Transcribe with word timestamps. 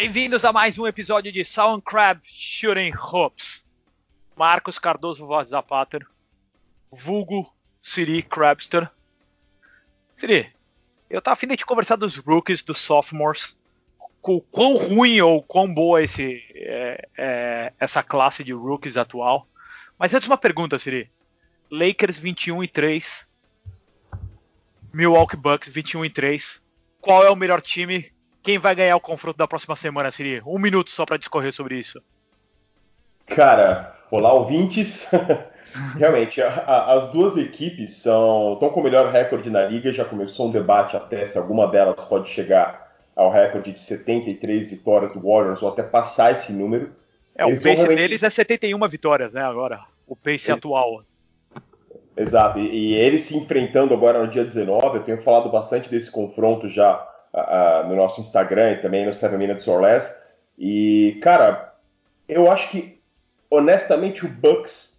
Bem-vindos 0.00 0.44
a 0.44 0.52
mais 0.52 0.78
um 0.78 0.86
episódio 0.86 1.32
de 1.32 1.44
Sound 1.44 1.82
Crab 1.82 2.20
Shooting 2.22 2.92
Hoops. 2.94 3.66
Marcos 4.36 4.78
Cardoso 4.78 5.26
Voz 5.26 5.48
Zapater, 5.48 6.06
vulgo 6.88 7.52
Siri 7.82 8.22
Crabster. 8.22 8.88
Siri, 10.16 10.52
eu 11.10 11.20
tava 11.20 11.32
afim 11.32 11.48
de 11.48 11.56
te 11.56 11.66
conversar 11.66 11.96
dos 11.96 12.14
rookies, 12.14 12.62
dos 12.62 12.78
sophomores, 12.78 13.58
com 14.22 14.40
quão 14.40 14.76
ruim 14.76 15.20
ou 15.20 15.42
quão 15.42 15.74
boa 15.74 16.00
esse, 16.00 16.44
é, 16.54 17.08
é, 17.18 17.72
essa 17.80 18.00
classe 18.00 18.44
de 18.44 18.52
rookies 18.52 18.96
atual. 18.96 19.48
Mas 19.98 20.14
antes 20.14 20.28
uma 20.28 20.38
pergunta, 20.38 20.78
Siri. 20.78 21.10
Lakers 21.68 22.18
21 22.18 22.62
e 22.62 22.68
3, 22.68 23.28
Milwaukee 24.94 25.36
Bucks 25.36 25.68
21 25.68 26.04
e 26.04 26.10
3. 26.10 26.62
Qual 27.00 27.24
é 27.24 27.30
o 27.30 27.34
melhor 27.34 27.60
time? 27.60 28.12
Quem 28.42 28.58
vai 28.58 28.74
ganhar 28.74 28.96
o 28.96 29.00
confronto 29.00 29.36
da 29.36 29.46
próxima 29.46 29.76
semana, 29.76 30.10
Siri? 30.10 30.42
Um 30.46 30.58
minuto 30.58 30.90
só 30.90 31.04
para 31.04 31.16
discorrer 31.16 31.52
sobre 31.52 31.78
isso. 31.78 32.02
Cara, 33.26 33.94
olá 34.10 34.32
ouvintes. 34.32 35.06
Realmente, 35.96 36.40
a, 36.40 36.48
a, 36.48 36.94
as 36.94 37.10
duas 37.10 37.36
equipes 37.36 37.94
são, 37.94 38.54
estão 38.54 38.70
com 38.70 38.80
o 38.80 38.82
melhor 38.82 39.12
recorde 39.12 39.50
na 39.50 39.64
liga. 39.64 39.92
Já 39.92 40.04
começou 40.04 40.48
um 40.48 40.50
debate 40.50 40.96
até 40.96 41.26
se 41.26 41.36
alguma 41.36 41.66
delas 41.66 42.02
pode 42.04 42.30
chegar 42.30 42.88
ao 43.14 43.30
recorde 43.30 43.72
de 43.72 43.80
73 43.80 44.68
vitórias 44.68 45.12
do 45.12 45.20
Warriors 45.20 45.62
ou 45.62 45.70
até 45.70 45.82
passar 45.82 46.32
esse 46.32 46.52
número. 46.52 46.92
É, 47.36 47.44
Eles 47.44 47.58
o 47.58 47.62
pace 47.62 47.76
realmente... 47.76 47.98
deles 47.98 48.22
é 48.22 48.30
71 48.30 48.88
vitórias, 48.88 49.32
né? 49.32 49.42
Agora, 49.42 49.80
o 50.06 50.16
pace 50.16 50.50
atual. 50.50 51.02
Exato, 52.16 52.58
e, 52.58 52.92
e 52.92 52.94
eles 52.94 53.22
se 53.22 53.36
enfrentando 53.36 53.94
agora 53.94 54.24
no 54.24 54.28
dia 54.28 54.44
19, 54.44 54.98
eu 54.98 55.02
tenho 55.04 55.22
falado 55.22 55.50
bastante 55.50 55.88
desse 55.88 56.10
confronto 56.10 56.68
já 56.68 57.06
no 57.86 57.96
nosso 57.96 58.20
Instagram 58.20 58.72
e 58.72 58.82
também 58.82 59.06
no 59.06 59.14
Seven 59.14 59.38
Minutes 59.38 59.66
or 59.68 59.80
Less. 59.80 60.14
E, 60.58 61.18
cara, 61.22 61.74
eu 62.28 62.50
acho 62.50 62.70
que, 62.70 62.98
honestamente, 63.50 64.26
o 64.26 64.28
Bucks 64.28 64.98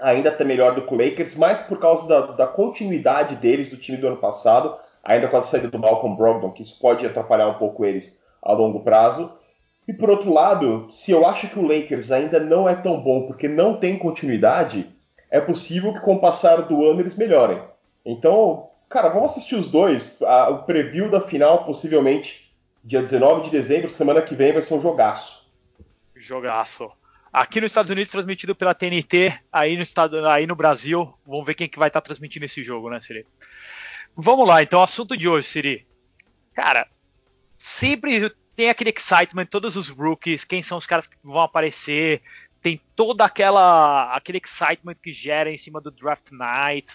ainda 0.00 0.30
está 0.30 0.44
melhor 0.44 0.74
do 0.74 0.82
que 0.82 0.94
o 0.94 0.96
Lakers, 0.96 1.34
mais 1.36 1.60
por 1.60 1.78
causa 1.78 2.06
da, 2.06 2.20
da, 2.32 2.46
continuidade 2.46 3.36
deles 3.36 3.70
do 3.70 3.76
time 3.76 3.98
do 3.98 4.08
ano 4.08 4.16
passado, 4.16 4.76
ainda 5.02 5.28
com 5.28 5.36
a 5.36 5.42
saída 5.42 5.68
do 5.68 5.78
Malcolm 5.78 6.16
Brogdon, 6.16 6.50
que 6.50 6.62
isso 6.62 6.78
pode 6.80 7.06
atrapalhar 7.06 7.48
um 7.48 7.54
pouco 7.54 7.84
eles 7.84 8.22
a 8.42 8.52
longo 8.52 8.80
prazo. 8.80 9.30
E 9.86 9.92
por 9.92 10.10
outro 10.10 10.32
lado, 10.32 10.88
se 10.90 11.10
eu 11.10 11.26
acho 11.26 11.48
que 11.48 11.58
o 11.58 11.66
Lakers 11.66 12.10
ainda 12.10 12.38
não 12.38 12.68
é 12.68 12.74
tão 12.74 13.00
bom 13.00 13.26
porque 13.26 13.48
não 13.48 13.76
tem 13.76 13.98
continuidade, 13.98 14.88
é 15.30 15.40
possível 15.40 15.92
que 15.92 16.00
com 16.00 16.14
o 16.14 16.20
passar 16.20 16.62
do 16.62 16.84
ano 16.84 17.00
eles 17.00 17.16
melhorem. 17.16 17.60
Então, 18.04 18.68
cara, 18.92 19.08
vamos 19.08 19.32
assistir 19.32 19.56
os 19.56 19.66
dois. 19.66 20.18
o 20.20 20.58
preview 20.58 21.10
da 21.10 21.20
final, 21.20 21.64
possivelmente, 21.64 22.52
dia 22.84 23.00
19 23.00 23.44
de 23.44 23.50
dezembro, 23.50 23.90
semana 23.90 24.22
que 24.22 24.34
vem, 24.34 24.52
vai 24.52 24.62
ser 24.62 24.74
um 24.74 24.82
jogaço. 24.82 25.42
Jogaço. 26.14 26.90
Aqui 27.32 27.60
nos 27.60 27.70
Estados 27.70 27.90
Unidos, 27.90 28.12
transmitido 28.12 28.54
pela 28.54 28.74
TNT, 28.74 29.38
aí 29.50 29.76
no, 29.76 29.82
estado, 29.82 30.26
aí 30.28 30.46
no 30.46 30.54
Brasil, 30.54 31.12
vamos 31.26 31.46
ver 31.46 31.54
quem 31.54 31.68
que 31.68 31.78
vai 31.78 31.88
estar 31.88 32.02
transmitindo 32.02 32.44
esse 32.44 32.62
jogo, 32.62 32.90
né, 32.90 33.00
Siri? 33.00 33.26
Vamos 34.14 34.46
lá, 34.46 34.62
então, 34.62 34.82
assunto 34.82 35.16
de 35.16 35.26
hoje, 35.26 35.48
Siri. 35.48 35.86
Cara, 36.52 36.86
sempre 37.56 38.30
tem 38.54 38.68
aquele 38.68 38.92
excitement, 38.94 39.46
todos 39.46 39.76
os 39.76 39.88
rookies, 39.88 40.44
quem 40.44 40.62
são 40.62 40.76
os 40.76 40.86
caras 40.86 41.06
que 41.06 41.16
vão 41.24 41.40
aparecer, 41.40 42.20
tem 42.62 42.80
toda 42.94 43.24
aquela 43.24 44.14
aquele 44.14 44.40
excitement 44.42 44.94
que 44.94 45.12
gera 45.12 45.50
em 45.50 45.58
cima 45.58 45.80
do 45.80 45.90
draft 45.90 46.30
night. 46.30 46.88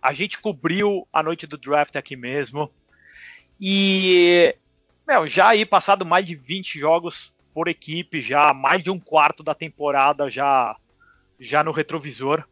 A 0.00 0.12
gente 0.12 0.38
cobriu 0.38 1.08
a 1.10 1.22
noite 1.22 1.46
do 1.46 1.56
draft 1.56 1.96
aqui 1.96 2.14
mesmo. 2.14 2.70
E 3.58 4.54
meu, 5.08 5.26
já 5.26 5.48
aí 5.48 5.64
passado 5.64 6.04
mais 6.04 6.26
de 6.26 6.34
20 6.34 6.78
jogos 6.78 7.32
por 7.54 7.68
equipe, 7.68 8.20
já 8.20 8.52
mais 8.52 8.82
de 8.82 8.90
um 8.90 9.00
quarto 9.00 9.42
da 9.42 9.54
temporada 9.54 10.28
já 10.28 10.76
já 11.40 11.64
no 11.64 11.72
retrovisor. 11.72 12.44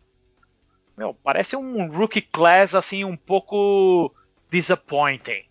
Meu, 0.96 1.12
parece 1.12 1.54
um 1.56 1.86
rookie 1.90 2.22
class 2.22 2.74
assim 2.74 3.04
um 3.04 3.16
pouco 3.16 4.14
disappointing. 4.50 5.44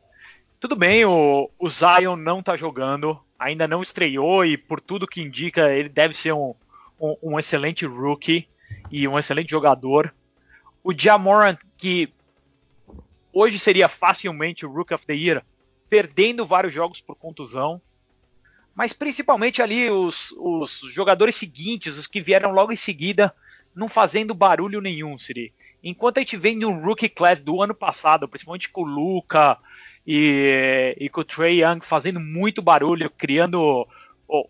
Tudo 0.60 0.76
bem, 0.76 1.06
o, 1.06 1.50
o 1.58 1.70
Zion 1.70 2.16
não 2.16 2.42
tá 2.42 2.56
jogando, 2.56 3.20
ainda 3.38 3.68
não 3.68 3.82
estreou 3.82 4.46
e 4.46 4.58
por 4.58 4.80
tudo 4.80 5.08
que 5.08 5.22
indica 5.22 5.74
ele 5.74 5.90
deve 5.90 6.14
ser 6.14 6.34
um, 6.34 6.54
um, 7.22 7.40
excelente 7.40 7.86
rookie 7.86 8.48
e 8.92 9.08
um 9.08 9.18
excelente 9.18 9.50
jogador. 9.50 10.14
O 10.84 10.94
Jamoran, 10.98 11.56
que 11.78 12.14
hoje 13.34 13.58
seria 13.58 13.88
facilmente 13.88 14.66
o 14.66 14.72
Rookie 14.72 14.94
of 14.94 15.06
the 15.06 15.14
Year, 15.14 15.44
perdendo 15.90 16.46
vários 16.46 16.74
jogos 16.74 17.02
por 17.02 17.16
contusão. 17.16 17.82
Mas 18.74 18.94
principalmente 18.94 19.62
ali 19.62 19.90
os, 19.90 20.34
os 20.38 20.82
jogadores 20.94 21.36
seguintes, 21.36 21.98
os 21.98 22.08
que 22.08 22.22
vieram 22.22 22.52
logo 22.52 22.72
em 22.72 22.78
seguida, 22.78 23.34
não 23.76 23.90
fazendo 23.90 24.34
barulho 24.34 24.80
nenhum, 24.80 25.18
Siri. 25.18 25.54
Enquanto 25.84 26.20
a 26.20 26.22
gente 26.22 26.38
vem 26.38 26.56
no 26.56 26.72
rookie 26.72 27.10
class 27.10 27.42
do 27.42 27.62
ano 27.62 27.74
passado, 27.74 28.28
principalmente 28.28 28.70
com 28.70 28.82
o 28.82 28.86
Luca 28.86 29.58
e, 30.06 30.96
e 31.00 31.10
com 31.10 31.22
o 31.22 31.26
Trey 31.26 31.64
Young 31.64 31.82
fazendo 31.82 32.20
muito 32.20 32.62
barulho, 32.62 33.10
criando 33.10 33.88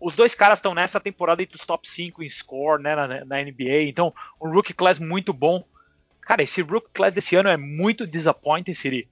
os 0.00 0.14
dois 0.14 0.34
caras 0.34 0.58
estão 0.58 0.74
nessa 0.74 1.00
temporada 1.00 1.42
entre 1.42 1.56
os 1.56 1.66
top 1.66 1.88
5 1.88 2.22
em 2.22 2.28
score 2.28 2.80
né, 2.80 2.94
na, 2.94 3.24
na, 3.24 3.42
NBA, 3.42 3.82
então 3.88 4.14
um 4.40 4.48
rookie 4.50 4.72
class 4.72 4.98
muito 4.98 5.32
bom. 5.32 5.64
Cara, 6.20 6.42
esse 6.42 6.62
rookie 6.62 6.90
class 6.92 7.12
desse 7.12 7.34
ano 7.34 7.48
é 7.48 7.56
muito 7.56 8.06
disappointing, 8.06 8.74
Siri. 8.74 9.08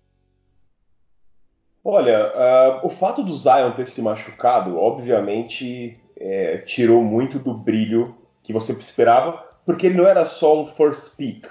Olha, 1.82 2.81
uh, 2.82 2.86
o 2.86 2.91
fato 2.91 3.22
do 3.22 3.32
Zion 3.32 3.72
ter 3.72 3.88
se 3.88 4.00
machucado, 4.00 4.78
obviamente, 4.78 5.98
é, 6.16 6.58
tirou 6.58 7.02
muito 7.02 7.38
do 7.38 7.54
brilho 7.54 8.14
que 8.42 8.52
você 8.52 8.72
esperava, 8.72 9.42
porque 9.64 9.87
ele 9.87 9.97
não 9.97 10.06
era 10.06 10.26
só 10.26 10.62
um 10.62 10.66
first 10.66 11.16
pick. 11.16 11.47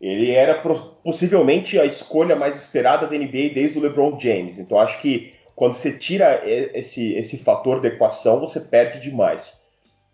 Ele 0.00 0.32
era 0.32 0.62
possivelmente 1.02 1.78
a 1.78 1.84
escolha 1.84 2.34
mais 2.34 2.56
esperada 2.56 3.06
da 3.06 3.16
NBA 3.16 3.54
desde 3.54 3.78
o 3.78 3.82
LeBron 3.82 4.18
James. 4.18 4.58
Então 4.58 4.78
acho 4.78 5.00
que 5.00 5.32
quando 5.54 5.74
você 5.74 5.92
tira 5.92 6.42
esse, 6.44 7.14
esse 7.14 7.38
fator 7.38 7.80
da 7.80 7.88
equação, 7.88 8.40
você 8.40 8.58
perde 8.58 9.00
demais. 9.00 9.62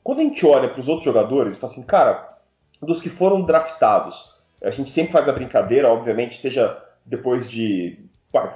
Quando 0.05 0.21
a 0.21 0.23
gente 0.23 0.45
olha 0.47 0.69
para 0.69 0.81
os 0.81 0.89
outros 0.89 1.05
jogadores, 1.05 1.57
fala 1.59 1.73
assim, 1.73 1.83
cara, 1.83 2.39
dos 2.81 3.01
que 3.01 3.09
foram 3.09 3.43
draftados, 3.43 4.35
a 4.63 4.71
gente 4.71 4.91
sempre 4.91 5.13
faz 5.13 5.27
a 5.29 5.33
brincadeira, 5.33 5.89
obviamente, 5.89 6.41
seja 6.41 6.83
depois 7.07 7.49
de 7.49 7.99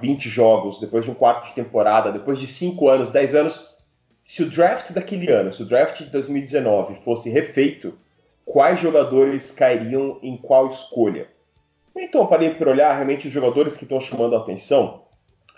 20 0.00 0.28
jogos, 0.28 0.78
depois 0.78 1.04
de 1.04 1.10
um 1.10 1.14
quarto 1.14 1.48
de 1.48 1.54
temporada, 1.54 2.12
depois 2.12 2.38
de 2.38 2.46
5 2.46 2.88
anos, 2.88 3.10
10 3.10 3.34
anos, 3.34 3.74
se 4.22 4.42
o 4.42 4.50
draft 4.50 4.92
daquele 4.92 5.30
ano, 5.30 5.52
se 5.52 5.62
o 5.62 5.66
draft 5.66 5.98
de 5.98 6.10
2019 6.10 6.96
fosse 7.02 7.30
refeito, 7.30 7.94
quais 8.44 8.80
jogadores 8.80 9.50
cairiam 9.50 10.18
em 10.22 10.36
qual 10.36 10.68
escolha? 10.68 11.28
Então, 11.96 12.26
parei 12.26 12.50
para 12.50 12.70
olhar 12.70 12.94
realmente 12.94 13.26
os 13.26 13.32
jogadores 13.32 13.76
que 13.76 13.84
estão 13.84 14.00
chamando 14.00 14.36
a 14.36 14.40
atenção 14.40 15.03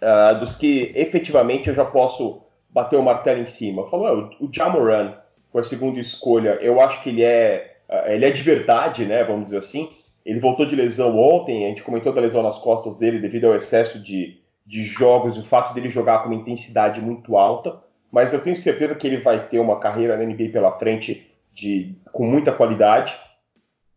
uh, 0.02 0.38
dos 0.38 0.56
que 0.56 0.92
efetivamente 0.94 1.68
eu 1.68 1.74
já 1.74 1.84
posso 1.84 2.42
bater 2.70 2.96
o 2.96 3.02
martelo 3.02 3.40
em 3.40 3.46
cima. 3.46 3.88
Falou, 3.88 4.30
o 4.40 4.48
Jamoran 4.52 5.14
foi 5.50 5.60
a 5.60 5.64
segunda 5.64 5.98
escolha. 5.98 6.58
Eu 6.60 6.80
acho 6.80 7.02
que 7.02 7.10
ele 7.10 7.22
é, 7.22 7.78
uh, 7.88 8.10
ele 8.10 8.24
é 8.24 8.30
de 8.30 8.42
verdade, 8.42 9.04
né? 9.04 9.24
Vamos 9.24 9.46
dizer 9.46 9.58
assim. 9.58 9.90
Ele 10.24 10.40
voltou 10.40 10.66
de 10.66 10.74
lesão 10.74 11.16
ontem, 11.18 11.64
a 11.64 11.68
gente 11.68 11.82
comentou 11.82 12.12
da 12.12 12.20
lesão 12.20 12.42
nas 12.42 12.58
costas 12.58 12.96
dele 12.96 13.20
devido 13.20 13.46
ao 13.46 13.54
excesso 13.54 14.00
de, 14.00 14.40
de 14.66 14.82
jogos 14.82 15.36
e 15.36 15.40
o 15.40 15.44
fato 15.44 15.72
dele 15.72 15.88
jogar 15.88 16.18
com 16.18 16.28
uma 16.28 16.34
intensidade 16.34 17.00
muito 17.00 17.36
alta. 17.36 17.80
Mas 18.10 18.32
eu 18.32 18.42
tenho 18.42 18.56
certeza 18.56 18.94
que 18.94 19.06
ele 19.06 19.18
vai 19.18 19.46
ter 19.48 19.58
uma 19.60 19.78
carreira 19.78 20.16
na 20.16 20.24
NBA 20.24 20.48
pela 20.52 20.76
frente 20.78 21.30
de, 21.52 21.94
com 22.12 22.26
muita 22.26 22.52
qualidade. 22.52 23.16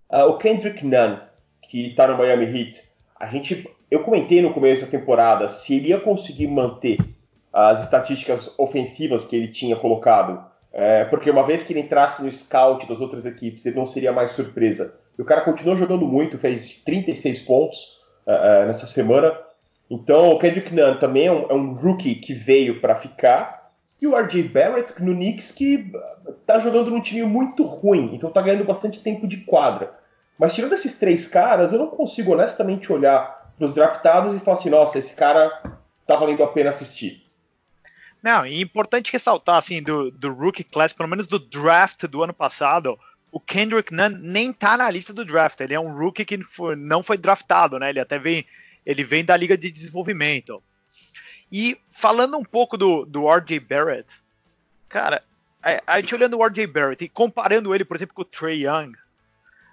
Uh, 0.10 0.26
o 0.26 0.38
Kendrick 0.38 0.86
Nunn, 0.86 1.18
que 1.64 1.88
está 1.88 2.08
no 2.08 2.18
Miami 2.18 2.46
Heat, 2.46 2.82
a 3.20 3.28
gente 3.28 3.68
eu 3.90 4.02
comentei 4.04 4.42
no 4.42 4.54
começo 4.54 4.86
da 4.86 4.92
temporada 4.92 5.50
se 5.50 5.76
ele 5.76 5.90
ia 5.90 6.00
conseguir 6.00 6.48
manter 6.48 6.98
as 7.52 7.84
estatísticas 7.84 8.54
ofensivas 8.58 9.26
que 9.26 9.36
ele 9.36 9.48
tinha 9.48 9.76
colocado, 9.76 10.44
é, 10.72 11.06
porque 11.06 11.30
uma 11.30 11.46
vez 11.46 11.64
que 11.64 11.74
ele 11.74 11.80
entrasse 11.80 12.24
no 12.24 12.32
scout 12.32 12.88
das 12.88 13.02
outras 13.02 13.26
equipes, 13.26 13.66
ele 13.66 13.76
não 13.76 13.86
seria 13.86 14.12
mais 14.12 14.34
surpresa. 14.34 14.94
E 15.18 15.22
o 15.22 15.26
cara 15.26 15.42
continuou 15.42 15.76
jogando 15.76 16.06
muito, 16.06 16.38
fez 16.38 16.70
36 16.86 17.42
pontos 17.42 18.00
uh, 18.26 18.68
nessa 18.68 18.86
semana. 18.86 19.36
Então, 19.90 20.30
o 20.30 20.40
Kendrick 20.40 20.74
Nunn 20.74 20.98
também 20.98 21.26
é 21.26 21.32
um, 21.32 21.50
é 21.50 21.54
um 21.54 21.74
rookie 21.74 22.16
que 22.16 22.34
veio 22.34 22.80
para 22.80 22.96
ficar. 22.96 23.72
E 24.02 24.08
o 24.08 24.16
RJ 24.16 24.44
Barrett 24.44 25.02
no 25.04 25.14
Knicks, 25.14 25.52
que 25.52 25.92
tá 26.46 26.60
jogando 26.60 26.92
num 26.92 27.02
time 27.02 27.24
muito 27.24 27.66
ruim, 27.66 28.12
então 28.14 28.32
tá 28.32 28.42
ganhando 28.42 28.64
bastante 28.64 29.02
tempo 29.02 29.28
de 29.28 29.38
quadra. 29.38 29.92
Mas 30.38 30.54
tirando 30.54 30.74
esses 30.74 30.98
três 30.98 31.28
caras, 31.28 31.74
eu 31.74 31.80
não 31.80 31.88
consigo 31.88 32.32
honestamente 32.32 32.94
olhar 32.94 33.39
dos 33.60 33.74
draftados 33.74 34.36
e 34.36 34.40
falar 34.40 34.58
assim, 34.58 34.70
nossa, 34.70 34.98
esse 34.98 35.14
cara 35.14 35.50
tá 36.08 36.16
valendo 36.16 36.44
a 36.44 36.48
pena 36.48 36.70
assistir. 36.70 37.24
Não, 38.22 38.46
e 38.46 38.62
importante 38.62 39.12
ressaltar, 39.12 39.58
assim, 39.58 39.82
do, 39.82 40.12
do 40.12 40.34
rookie 40.34 40.64
class, 40.64 40.94
pelo 40.94 41.10
menos 41.10 41.28
do 41.28 41.40
draft 41.40 42.06
do 42.06 42.24
ano 42.24 42.34
passado, 42.34 42.98
o 43.32 43.40
Kendrick 43.40 43.94
Nunn 43.94 44.18
nem 44.20 44.52
tá 44.52 44.76
na 44.76 44.90
lista 44.90 45.14
do 45.14 45.24
draft. 45.24 45.60
Ele 45.62 45.74
é 45.74 45.80
um 45.80 45.96
rookie 45.96 46.26
que 46.26 46.40
não 46.78 47.04
foi 47.04 47.18
draftado, 47.18 47.78
né? 47.78 47.90
Ele 47.90 48.00
até 48.00 48.18
vem, 48.18 48.46
ele 48.86 49.04
vem 49.04 49.24
da 49.24 49.38
liga 49.38 49.58
de 49.58 49.72
desenvolvimento. 49.72 50.62
E 51.52 51.78
falando 51.92 52.38
um 52.38 52.44
pouco 52.44 52.78
do, 52.78 53.06
do 53.06 53.30
RJ 53.30 53.60
Barrett, 53.60 54.08
Cara, 54.90 55.24
é, 55.64 55.82
a 55.86 56.02
gente 56.02 56.16
olhando 56.16 56.38
o 56.38 56.44
RJ 56.44 56.66
Barrett 56.66 57.06
e 57.06 57.10
comparando 57.10 57.74
ele, 57.74 57.86
por 57.86 57.96
exemplo, 57.96 58.16
com 58.16 58.24
o 58.24 58.26
Trey 58.26 58.66
Young, 58.66 58.94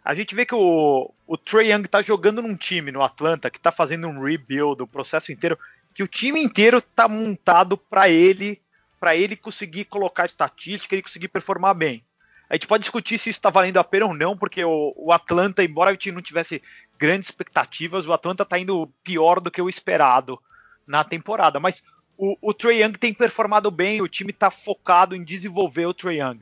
a 0.07 0.15
gente 0.15 0.37
vê 0.37 0.47
que 0.47 0.55
o, 0.55 1.13
o 1.27 1.37
Trey 1.37 1.73
Young 1.73 1.83
tá 1.89 2.01
jogando 2.01 2.41
num 2.41 2.55
time 2.55 2.93
no 2.93 3.03
Atlanta 3.03 3.51
que 3.51 3.59
tá 3.59 3.73
fazendo 3.73 4.07
um 4.07 4.23
rebuild, 4.23 4.81
o 4.81 4.87
processo 4.87 5.33
inteiro, 5.33 5.59
que 5.93 6.01
o 6.01 6.07
time 6.07 6.41
inteiro 6.41 6.81
tá 6.81 7.09
montado 7.09 7.77
para 7.77 8.09
ele, 8.09 8.63
para 9.01 9.17
ele 9.17 9.35
conseguir 9.35 9.87
colocar 9.87 10.25
estatística 10.25 10.95
e 10.95 11.03
conseguir 11.03 11.27
performar 11.27 11.75
bem. 11.75 12.05
A 12.49 12.55
gente 12.55 12.69
pode 12.69 12.83
discutir 12.83 13.19
se 13.19 13.31
isso 13.31 13.39
está 13.41 13.51
valendo 13.51 13.79
a 13.79 13.85
pena 13.85 14.07
ou 14.07 14.15
não, 14.15 14.39
porque 14.39 14.65
o, 14.65 14.95
o, 14.97 15.11
Atlanta, 15.11 15.65
embora 15.65 15.91
a 15.91 15.93
gente 15.95 16.13
não 16.13 16.23
tivesse 16.23 16.63
grandes 16.97 17.29
expectativas, 17.29 18.07
o 18.07 18.13
Atlanta 18.13 18.45
está 18.45 18.57
indo 18.61 18.89
pior 19.03 19.41
do 19.41 19.51
que 19.51 19.61
o 19.61 19.69
esperado 19.69 20.41
na 20.87 21.03
temporada. 21.03 21.59
Mas 21.59 21.83
o, 22.17 22.37
o 22.41 22.55
Trey 22.55 22.81
Young 22.81 22.93
tem 22.93 23.13
performado 23.13 23.73
bem, 23.73 24.01
o 24.01 24.07
time 24.07 24.31
está 24.31 24.53
focado 24.53 25.17
em 25.17 25.25
desenvolver 25.25 25.87
o 25.87 25.95
Trey 25.95 26.21
Young. 26.21 26.39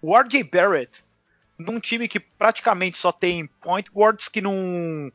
O 0.00 0.18
RJ 0.18 0.42
Barrett, 0.44 1.03
num 1.58 1.78
time 1.80 2.08
que 2.08 2.20
praticamente 2.20 2.98
só 2.98 3.12
tem 3.12 3.46
point 3.60 3.90
guards 3.90 4.28
que 4.28 4.40
não 4.40 5.10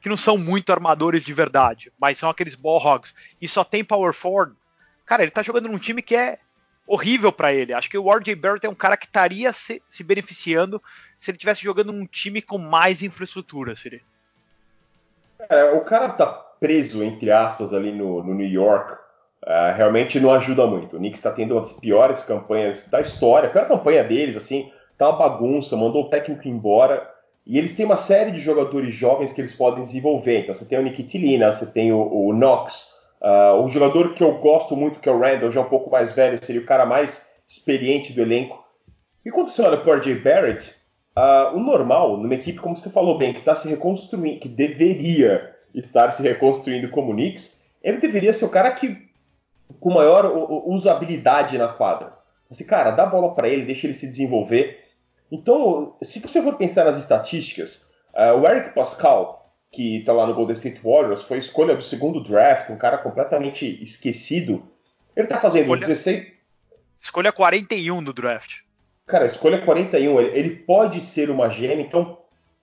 que 0.00 0.08
não 0.08 0.18
são 0.18 0.36
muito 0.36 0.70
armadores 0.70 1.24
de 1.24 1.32
verdade, 1.32 1.90
mas 1.98 2.18
são 2.18 2.28
aqueles 2.28 2.54
ball 2.54 2.78
hogs, 2.78 3.14
e 3.40 3.48
só 3.48 3.64
tem 3.64 3.82
power 3.82 4.12
forward, 4.12 4.54
cara, 5.06 5.22
ele 5.22 5.30
tá 5.30 5.40
jogando 5.40 5.66
num 5.66 5.78
time 5.78 6.02
que 6.02 6.14
é 6.14 6.38
horrível 6.86 7.32
para 7.32 7.54
ele. 7.54 7.72
Acho 7.72 7.88
que 7.88 7.96
o 7.96 8.14
RJ 8.14 8.34
Barrett 8.34 8.66
é 8.66 8.68
um 8.68 8.74
cara 8.74 8.98
que 8.98 9.06
estaria 9.06 9.50
se, 9.52 9.82
se, 9.88 10.04
beneficiando 10.04 10.82
se 11.18 11.30
ele 11.30 11.38
tivesse 11.38 11.62
jogando 11.62 11.90
num 11.90 12.04
time 12.04 12.42
com 12.42 12.58
mais 12.58 13.02
infraestrutura, 13.02 13.74
seria. 13.74 14.02
É, 15.48 15.72
o 15.72 15.80
cara 15.80 16.10
tá 16.10 16.26
preso, 16.26 17.02
entre 17.02 17.30
aspas, 17.30 17.72
ali 17.72 17.90
no, 17.90 18.22
no 18.22 18.34
New 18.34 18.46
York, 18.46 18.92
uh, 18.92 19.74
realmente 19.76 20.20
não 20.20 20.32
ajuda 20.32 20.66
muito. 20.66 20.96
O 20.96 20.98
Knicks 20.98 21.18
está 21.18 21.30
tendo 21.30 21.54
uma 21.54 21.62
das 21.62 21.72
piores 21.72 22.22
campanhas 22.22 22.88
da 22.88 23.00
história. 23.00 23.48
A 23.48 23.52
pior 23.52 23.68
campanha 23.68 24.04
deles, 24.04 24.36
assim, 24.36 24.70
tá 24.98 25.08
uma 25.08 25.18
bagunça, 25.18 25.76
mandou 25.76 26.04
o 26.04 26.08
técnico 26.08 26.48
embora. 26.48 27.10
E 27.46 27.58
eles 27.58 27.76
têm 27.76 27.84
uma 27.84 27.96
série 27.96 28.30
de 28.30 28.40
jogadores 28.40 28.94
jovens 28.94 29.32
que 29.32 29.40
eles 29.40 29.54
podem 29.54 29.84
desenvolver. 29.84 30.40
Então 30.40 30.54
você 30.54 30.64
tem 30.64 30.78
o 30.78 30.82
Nikitilina, 30.82 31.52
você 31.52 31.66
tem 31.66 31.92
o, 31.92 32.00
o 32.00 32.32
Knox, 32.32 32.94
Uh, 33.24 33.64
o 33.64 33.68
jogador 33.68 34.12
que 34.12 34.22
eu 34.22 34.34
gosto 34.34 34.76
muito, 34.76 35.00
que 35.00 35.08
é 35.08 35.12
o 35.12 35.18
Randall, 35.18 35.50
já 35.50 35.62
é 35.62 35.64
um 35.64 35.68
pouco 35.68 35.90
mais 35.90 36.12
velho, 36.12 36.44
seria 36.44 36.60
o 36.60 36.66
cara 36.66 36.84
mais 36.84 37.26
experiente 37.48 38.12
do 38.12 38.20
elenco. 38.20 38.62
E 39.24 39.30
quando 39.30 39.48
você 39.48 39.62
olha 39.62 39.78
para 39.78 39.90
o 39.90 39.98
RJ 39.98 40.16
Barrett, 40.16 40.74
uh, 41.16 41.56
o 41.56 41.58
normal, 41.58 42.18
numa 42.18 42.34
equipe, 42.34 42.60
como 42.60 42.76
você 42.76 42.90
falou 42.90 43.16
bem, 43.16 43.32
que 43.32 43.38
está 43.38 43.56
se 43.56 43.66
reconstruindo, 43.66 44.40
que 44.40 44.48
deveria 44.48 45.54
estar 45.74 46.10
se 46.10 46.22
reconstruindo 46.22 46.90
como 46.90 47.12
o 47.12 47.14
Knicks, 47.14 47.62
ele 47.82 47.96
deveria 47.96 48.30
ser 48.30 48.44
o 48.44 48.50
cara 48.50 48.70
que 48.72 49.08
com 49.80 49.90
maior 49.90 50.26
usabilidade 50.66 51.56
na 51.56 51.68
quadra. 51.68 52.12
Assim, 52.50 52.64
cara, 52.64 52.90
dá 52.90 53.06
bola 53.06 53.34
para 53.34 53.48
ele, 53.48 53.64
deixa 53.64 53.86
ele 53.86 53.94
se 53.94 54.06
desenvolver. 54.06 54.83
Então, 55.30 55.96
se 56.02 56.20
você 56.20 56.42
for 56.42 56.56
pensar 56.56 56.84
nas 56.84 56.98
estatísticas, 56.98 57.88
uh, 58.14 58.38
o 58.38 58.46
Eric 58.46 58.74
Pascal, 58.74 59.52
que 59.72 59.98
está 59.98 60.12
lá 60.12 60.26
no 60.26 60.34
Golden 60.34 60.54
State 60.54 60.80
Warriors, 60.82 61.22
foi 61.24 61.38
escolha 61.38 61.74
do 61.74 61.82
segundo 61.82 62.22
draft, 62.22 62.70
um 62.70 62.76
cara 62.76 62.98
completamente 62.98 63.82
esquecido. 63.82 64.62
Ele 65.16 65.26
está 65.26 65.40
fazendo 65.40 65.62
escolha, 65.62 65.80
16. 65.80 66.26
Escolha 67.00 67.32
41 67.32 68.02
do 68.02 68.12
draft. 68.12 68.60
Cara, 69.06 69.26
escolha 69.26 69.64
41. 69.64 70.20
Ele, 70.20 70.38
ele 70.38 70.50
pode 70.56 71.00
ser 71.00 71.30
uma 71.30 71.50
gêmea, 71.50 71.84
então, 71.84 72.18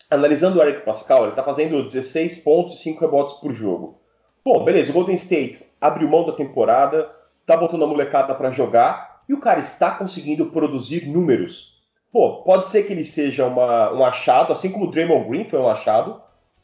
analisando 0.10 0.60
o 0.60 0.62
Eric 0.62 0.86
Pascal, 0.86 1.24
ele 1.24 1.32
está 1.32 1.44
fazendo 1.44 1.84
16 1.84 2.38
pontos 2.38 2.80
e 2.80 2.84
5 2.84 3.02
rebotes 3.02 3.36
por 3.36 3.54
jogo. 3.54 4.00
Bom, 4.44 4.64
beleza, 4.64 4.90
o 4.90 4.94
Golden 4.94 5.16
State 5.16 5.64
abriu 5.80 6.10
mão 6.10 6.26
da 6.26 6.34
temporada, 6.34 7.12
tá 7.46 7.56
botando 7.56 7.84
a 7.84 7.88
molecada 7.88 8.34
para 8.34 8.50
jogar 8.50 9.22
e 9.30 9.34
o 9.34 9.40
cara 9.40 9.60
está 9.60 9.92
conseguindo 9.92 10.48
produzir 10.48 11.08
números. 11.08 11.80
Pô, 12.12 12.44
pode 12.44 12.68
ser 12.68 12.84
que 12.84 12.92
ele 12.92 13.06
seja 13.06 13.46
uma, 13.46 13.94
um 13.94 14.04
achado, 14.04 14.52
assim 14.52 14.70
como 14.70 14.86
o 14.86 14.92
Draymond 14.92 15.30
Green 15.30 15.46
foi 15.46 15.60
um 15.60 15.70
achado, 15.70 16.22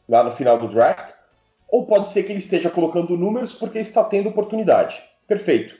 lá 0.08 0.22
no 0.22 0.32
final 0.32 0.58
do 0.58 0.68
draft, 0.68 1.14
ou 1.68 1.86
pode 1.86 2.08
ser 2.08 2.22
que 2.22 2.32
ele 2.32 2.38
esteja 2.38 2.70
colocando 2.70 3.16
números 3.16 3.54
porque 3.54 3.78
está 3.78 4.04
tendo 4.04 4.28
oportunidade. 4.28 5.02
Perfeito. 5.26 5.74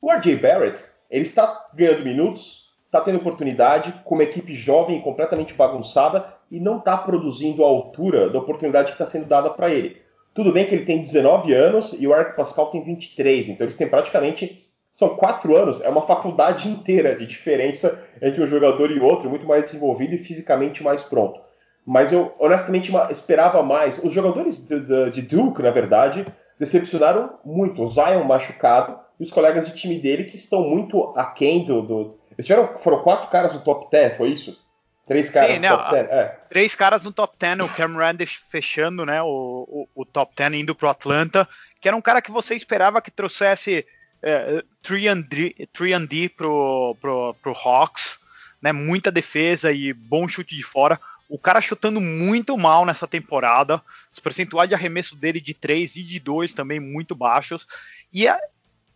O 0.00 0.12
RJ 0.12 0.36
Barrett, 0.36 0.84
ele 1.10 1.24
está 1.24 1.68
ganhando 1.74 2.04
minutos, 2.04 2.68
está 2.86 3.00
tendo 3.00 3.18
oportunidade 3.18 3.92
com 4.04 4.14
uma 4.14 4.24
equipe 4.24 4.54
jovem 4.54 5.00
completamente 5.00 5.54
bagunçada 5.54 6.32
e 6.50 6.60
não 6.60 6.78
está 6.78 6.96
produzindo 6.96 7.64
a 7.64 7.68
altura 7.68 8.30
da 8.30 8.38
oportunidade 8.38 8.88
que 8.88 8.94
está 8.94 9.06
sendo 9.06 9.26
dada 9.26 9.50
para 9.50 9.70
ele. 9.70 10.00
Tudo 10.34 10.52
bem 10.52 10.66
que 10.66 10.74
ele 10.74 10.84
tem 10.84 11.00
19 11.00 11.52
anos 11.52 11.92
e 11.98 12.06
o 12.06 12.14
Arco 12.14 12.36
Pascal 12.36 12.70
tem 12.70 12.82
23, 12.82 13.48
então 13.48 13.64
eles 13.64 13.76
têm 13.76 13.88
praticamente 13.88 14.67
são 14.98 15.10
quatro 15.10 15.56
anos, 15.56 15.80
é 15.80 15.88
uma 15.88 16.08
faculdade 16.08 16.68
inteira 16.68 17.14
de 17.14 17.24
diferença 17.24 18.04
entre 18.20 18.42
um 18.42 18.48
jogador 18.48 18.90
e 18.90 18.98
outro, 18.98 19.30
muito 19.30 19.46
mais 19.46 19.62
desenvolvido 19.62 20.16
e 20.16 20.24
fisicamente 20.24 20.82
mais 20.82 21.04
pronto. 21.04 21.40
Mas 21.86 22.10
eu 22.10 22.34
honestamente 22.36 22.92
esperava 23.08 23.62
mais. 23.62 24.02
Os 24.02 24.12
jogadores 24.12 24.58
de, 24.58 24.80
de, 24.80 25.10
de 25.12 25.22
Duke, 25.22 25.62
na 25.62 25.70
verdade, 25.70 26.26
decepcionaram 26.58 27.38
muito. 27.44 27.80
O 27.80 27.86
Zion 27.86 28.24
machucado 28.24 28.98
e 29.20 29.22
os 29.22 29.30
colegas 29.30 29.68
de 29.68 29.76
time 29.76 30.00
dele 30.00 30.24
que 30.24 30.34
estão 30.34 30.62
muito 30.62 31.14
aquém 31.16 31.64
do. 31.64 31.80
do... 31.80 32.18
Eles 32.32 32.44
tiveram, 32.44 32.68
foram 32.80 33.00
quatro 33.04 33.30
caras 33.30 33.54
no 33.54 33.60
top 33.60 33.86
10, 33.92 34.16
foi 34.16 34.30
isso? 34.30 34.60
Três 35.06 35.30
caras 35.30 35.54
Sim, 35.54 35.60
no 35.60 35.68
top 35.68 35.92
10. 35.92 36.10
É. 36.10 36.38
Três 36.50 36.74
caras 36.74 37.04
no 37.04 37.12
top 37.12 37.36
10, 37.38 37.60
o 37.60 37.68
Cam 37.68 37.96
Reddish 37.96 38.34
fechando 38.50 39.06
né, 39.06 39.22
o, 39.22 39.86
o, 39.94 40.02
o, 40.02 40.04
top 40.04 40.34
10 40.34 40.54
indo 40.54 40.74
pro 40.74 40.88
Atlanta, 40.88 41.48
que 41.80 41.86
era 41.86 41.96
um 41.96 42.02
cara 42.02 42.20
que 42.20 42.32
você 42.32 42.56
esperava 42.56 43.00
que 43.00 43.12
trouxesse 43.12 43.86
é, 44.22 44.62
3D 44.82 46.30
pro, 46.34 46.96
pro, 47.00 47.34
pro 47.42 47.52
Hawks, 47.52 48.18
né, 48.60 48.72
muita 48.72 49.10
defesa 49.10 49.72
e 49.72 49.92
bom 49.92 50.26
chute 50.26 50.56
de 50.56 50.62
fora. 50.62 51.00
O 51.28 51.38
cara 51.38 51.60
chutando 51.60 52.00
muito 52.00 52.56
mal 52.56 52.86
nessa 52.86 53.06
temporada. 53.06 53.82
Os 54.12 54.18
percentuais 54.18 54.68
de 54.68 54.74
arremesso 54.74 55.14
dele 55.14 55.40
de 55.40 55.54
3 55.54 55.96
e 55.96 56.02
de 56.02 56.18
2 56.18 56.54
também 56.54 56.80
muito 56.80 57.14
baixos. 57.14 57.66
E 58.12 58.26
a, 58.26 58.38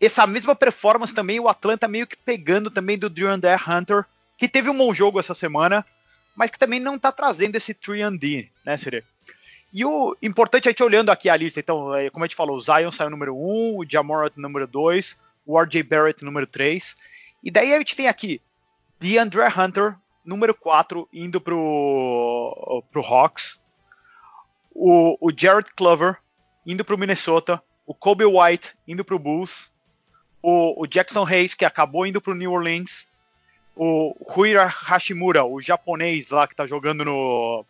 essa 0.01 0.27
mesma 0.27 0.55
performance 0.55 1.15
também, 1.15 1.39
o 1.39 1.49
Atlanta 1.49 1.87
meio 1.87 2.07
que 2.07 2.17
pegando 2.17 2.71
também 2.71 2.99
do 2.99 3.11
Drew 3.11 3.29
Hunter, 3.31 4.05
que 4.37 4.49
teve 4.49 4.69
um 4.69 4.77
bom 4.77 4.93
jogo 4.93 5.21
essa 5.21 5.35
semana, 5.35 5.85
mas 6.35 6.51
que 6.51 6.59
também 6.59 6.81
não 6.81 6.97
está 6.97 7.13
trazendo 7.13 7.57
esse 7.57 7.75
3D, 7.75 8.49
né, 8.65 8.77
Siri? 8.77 9.05
E 9.73 9.85
o 9.85 10.15
importante 10.21 10.67
é 10.67 10.69
a 10.69 10.73
gente 10.73 10.83
olhando 10.83 11.11
aqui 11.11 11.31
a 11.31 11.37
lista, 11.37 11.59
então, 11.59 11.95
é, 11.95 12.11
como 12.11 12.25
a 12.25 12.29
gente 12.29 12.37
falou, 12.37 12.57
o 12.57 12.61
Zion 12.61 12.91
saiu 12.91 13.09
número 13.09 13.35
1, 13.35 13.79
o 13.79 13.85
Jamorant 13.89 14.33
número 14.37 14.67
2, 14.67 15.19
o 15.47 15.59
RJ 15.59 15.83
Barrett 15.83 16.25
número 16.25 16.47
3. 16.47 16.95
E 17.43 17.51
daí 17.51 17.75
a 17.75 17.79
gente 17.79 17.97
tem 17.97 18.07
aqui 18.07 18.41
DeAndre 19.01 19.41
Hunter 19.47 19.97
número 20.25 20.55
4 20.55 21.09
indo 21.13 21.41
pro, 21.41 22.83
pro 22.93 23.03
Hawks, 23.03 23.61
o, 24.75 25.17
o 25.21 25.33
Jared 25.35 25.71
Clover 25.75 26.19
indo 26.67 26.85
pro 26.85 26.99
Minnesota, 26.99 27.61
o 27.87 27.95
Kobe 27.95 28.25
White 28.25 28.75
indo 28.87 29.05
pro 29.05 29.19
Bulls, 29.19 29.73
o, 30.43 30.83
o 30.83 30.87
Jackson 30.87 31.25
Hayes, 31.25 31.55
que 31.55 31.65
acabou 31.65 32.07
indo 32.07 32.21
pro 32.21 32.35
New 32.35 32.53
Orleans, 32.53 33.07
o 33.75 34.15
Rui 34.29 34.55
Hashimura, 34.55 35.45
o 35.45 35.61
japonês 35.61 36.31
lá 36.31 36.47
que 36.47 36.55
tá 36.55 36.67
jogando 36.67 37.05
no, 37.05 37.65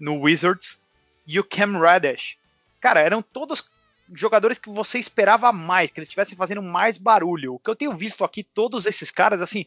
no 0.00 0.20
Wizards, 0.20 0.78
e 1.26 1.38
o 1.38 1.44
Cam 1.44 1.78
Reddish. 1.78 2.36
Cara, 2.80 3.00
eram 3.00 3.22
todos 3.22 3.64
jogadores 4.12 4.58
que 4.58 4.68
você 4.68 4.98
esperava 4.98 5.52
mais, 5.52 5.90
que 5.90 5.98
eles 5.98 6.08
estivessem 6.08 6.36
fazendo 6.36 6.62
mais 6.62 6.98
barulho. 6.98 7.54
O 7.54 7.58
que 7.58 7.70
eu 7.70 7.76
tenho 7.76 7.96
visto 7.96 8.24
aqui, 8.24 8.42
todos 8.42 8.86
esses 8.86 9.10
caras, 9.10 9.40
assim, 9.40 9.66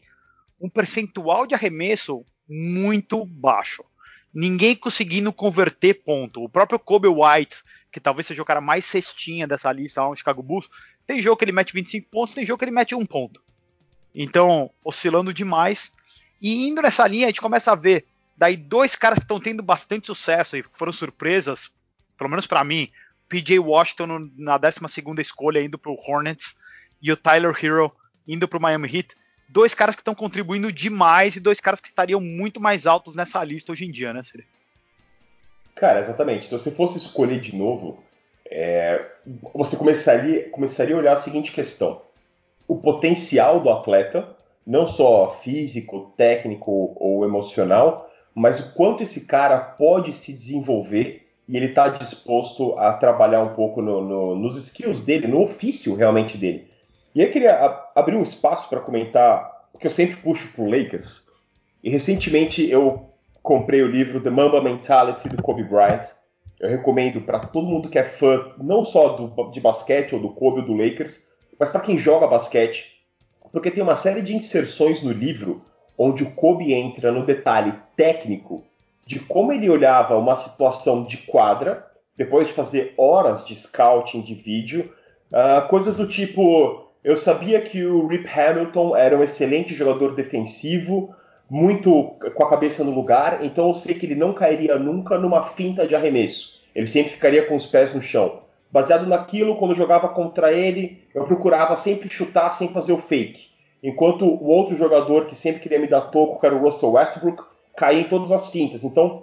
um 0.60 0.68
percentual 0.68 1.46
de 1.46 1.54
arremesso 1.54 2.24
muito 2.48 3.24
baixo. 3.24 3.84
Ninguém 4.32 4.76
conseguindo 4.76 5.32
converter 5.32 5.94
ponto. 5.94 6.44
O 6.44 6.48
próprio 6.48 6.78
Kobe 6.78 7.08
White, 7.08 7.62
que 7.90 8.00
talvez 8.00 8.26
seja 8.26 8.42
o 8.42 8.44
cara 8.44 8.60
mais 8.60 8.84
cestinha 8.84 9.46
dessa 9.46 9.72
lista 9.72 10.02
lá 10.02 10.08
no 10.08 10.16
Chicago 10.16 10.42
Bulls, 10.42 10.70
tem 11.06 11.20
jogo 11.20 11.36
que 11.36 11.44
ele 11.44 11.52
mete 11.52 11.72
25 11.72 12.08
pontos, 12.10 12.34
tem 12.34 12.44
jogo 12.44 12.58
que 12.58 12.64
ele 12.64 12.72
mete 12.72 12.94
um 12.94 13.06
ponto. 13.06 13.42
Então, 14.14 14.70
oscilando 14.84 15.32
demais. 15.32 15.92
E 16.40 16.68
indo 16.68 16.82
nessa 16.82 17.06
linha, 17.06 17.26
a 17.26 17.28
gente 17.30 17.40
começa 17.40 17.72
a 17.72 17.74
ver 17.74 18.06
daí 18.38 18.56
dois 18.56 18.96
caras 18.96 19.18
que 19.18 19.24
estão 19.24 19.40
tendo 19.40 19.62
bastante 19.62 20.06
sucesso 20.06 20.56
e 20.56 20.62
foram 20.72 20.92
surpresas, 20.92 21.70
pelo 22.16 22.30
menos 22.30 22.46
para 22.46 22.64
mim, 22.64 22.90
PJ 23.28 23.58
Washington 23.58 24.30
na 24.36 24.56
12 24.56 24.80
escolha 25.18 25.60
indo 25.60 25.76
para 25.76 25.92
o 25.92 25.96
Hornets 25.96 26.56
e 27.02 27.12
o 27.12 27.16
Tyler 27.16 27.54
Hero 27.62 27.92
indo 28.26 28.48
para 28.48 28.58
o 28.58 28.62
Miami 28.62 28.88
Heat 28.88 29.14
dois 29.48 29.74
caras 29.74 29.94
que 29.96 30.02
estão 30.02 30.14
contribuindo 30.14 30.70
demais 30.70 31.34
e 31.34 31.40
dois 31.40 31.60
caras 31.60 31.80
que 31.80 31.88
estariam 31.88 32.20
muito 32.20 32.60
mais 32.60 32.86
altos 32.86 33.16
nessa 33.16 33.42
lista 33.42 33.72
hoje 33.72 33.86
em 33.86 33.90
dia, 33.90 34.12
né, 34.12 34.22
Siri? 34.22 34.46
Cara, 35.74 36.00
exatamente. 36.00 36.46
Se 36.46 36.52
você 36.52 36.70
fosse 36.70 36.98
escolher 36.98 37.40
de 37.40 37.56
novo, 37.56 38.02
é, 38.50 39.04
você 39.54 39.76
começaria, 39.76 40.48
começaria 40.50 40.94
a 40.94 40.98
olhar 40.98 41.12
a 41.14 41.16
seguinte 41.16 41.52
questão: 41.52 42.02
o 42.66 42.76
potencial 42.76 43.60
do 43.60 43.70
atleta, 43.70 44.36
não 44.66 44.86
só 44.86 45.38
físico, 45.42 46.12
técnico 46.16 46.94
ou 46.96 47.24
emocional, 47.24 48.07
mas 48.38 48.60
o 48.60 48.72
quanto 48.72 49.02
esse 49.02 49.22
cara 49.22 49.58
pode 49.58 50.12
se 50.12 50.32
desenvolver 50.32 51.26
e 51.48 51.56
ele 51.56 51.66
está 51.66 51.88
disposto 51.88 52.78
a 52.78 52.92
trabalhar 52.92 53.42
um 53.42 53.54
pouco 53.54 53.82
no, 53.82 54.02
no, 54.02 54.34
nos 54.36 54.56
skills 54.56 55.00
dele, 55.00 55.26
no 55.26 55.42
ofício 55.42 55.94
realmente 55.94 56.36
dele. 56.36 56.68
E 57.14 57.22
aí 57.22 57.30
queria 57.30 57.80
abrir 57.94 58.16
um 58.16 58.22
espaço 58.22 58.68
para 58.68 58.80
comentar, 58.80 59.66
porque 59.72 59.86
eu 59.86 59.90
sempre 59.90 60.16
puxo 60.16 60.48
pro 60.52 60.68
Lakers. 60.68 61.26
E 61.82 61.90
recentemente 61.90 62.68
eu 62.68 63.08
comprei 63.42 63.82
o 63.82 63.90
livro 63.90 64.20
The 64.20 64.30
Mamba 64.30 64.62
Mentality 64.62 65.28
do 65.28 65.42
Kobe 65.42 65.64
Bryant. 65.64 66.06
Eu 66.60 66.68
recomendo 66.68 67.20
para 67.22 67.40
todo 67.40 67.66
mundo 67.66 67.88
que 67.88 67.98
é 67.98 68.04
fã, 68.04 68.52
não 68.58 68.84
só 68.84 69.10
do, 69.10 69.50
de 69.50 69.60
basquete 69.60 70.14
ou 70.14 70.20
do 70.20 70.30
Kobe 70.30 70.60
ou 70.60 70.66
do 70.66 70.74
Lakers, 70.74 71.26
mas 71.58 71.70
para 71.70 71.80
quem 71.80 71.98
joga 71.98 72.26
basquete, 72.26 72.98
porque 73.50 73.70
tem 73.70 73.82
uma 73.82 73.96
série 73.96 74.20
de 74.20 74.36
inserções 74.36 75.02
no 75.02 75.12
livro 75.12 75.64
onde 75.98 76.22
o 76.22 76.30
Kobe 76.30 76.72
entra 76.72 77.10
no 77.10 77.26
detalhe 77.26 77.74
técnico 77.96 78.62
de 79.04 79.18
como 79.18 79.52
ele 79.52 79.68
olhava 79.68 80.16
uma 80.16 80.36
situação 80.36 81.02
de 81.04 81.16
quadra, 81.16 81.84
depois 82.16 82.46
de 82.46 82.52
fazer 82.52 82.94
horas 82.96 83.44
de 83.44 83.56
scouting 83.56 84.20
de 84.20 84.34
vídeo, 84.34 84.92
uh, 85.32 85.66
coisas 85.68 85.94
do 85.94 86.06
tipo: 86.06 86.88
eu 87.02 87.16
sabia 87.16 87.60
que 87.60 87.84
o 87.84 88.06
Rip 88.06 88.28
Hamilton 88.28 88.96
era 88.96 89.16
um 89.16 89.24
excelente 89.24 89.74
jogador 89.74 90.14
defensivo, 90.14 91.14
muito 91.48 91.90
com 92.34 92.44
a 92.44 92.50
cabeça 92.50 92.84
no 92.84 92.94
lugar, 92.94 93.44
então 93.44 93.68
eu 93.68 93.74
sei 93.74 93.94
que 93.94 94.04
ele 94.04 94.14
não 94.14 94.34
cairia 94.34 94.78
nunca 94.78 95.16
numa 95.16 95.42
finta 95.50 95.86
de 95.86 95.94
arremesso. 95.94 96.58
Ele 96.74 96.86
sempre 96.86 97.12
ficaria 97.12 97.46
com 97.46 97.56
os 97.56 97.66
pés 97.66 97.94
no 97.94 98.02
chão. 98.02 98.42
Baseado 98.70 99.06
naquilo, 99.06 99.56
quando 99.56 99.70
eu 99.70 99.76
jogava 99.76 100.10
contra 100.10 100.52
ele, 100.52 101.02
eu 101.14 101.24
procurava 101.24 101.74
sempre 101.74 102.10
chutar 102.10 102.52
sem 102.52 102.68
fazer 102.68 102.92
o 102.92 102.98
fake. 102.98 103.48
Enquanto 103.82 104.24
o 104.24 104.48
outro 104.48 104.74
jogador 104.74 105.26
que 105.26 105.34
sempre 105.34 105.60
queria 105.60 105.78
me 105.78 105.86
dar 105.86 106.02
toco, 106.02 106.40
que 106.40 106.46
era 106.46 106.54
o 106.54 106.60
Russell 106.60 106.92
Westbrook, 106.92 107.42
caía 107.76 108.00
em 108.00 108.08
todas 108.08 108.32
as 108.32 108.50
fintas. 108.50 108.82
Então, 108.82 109.22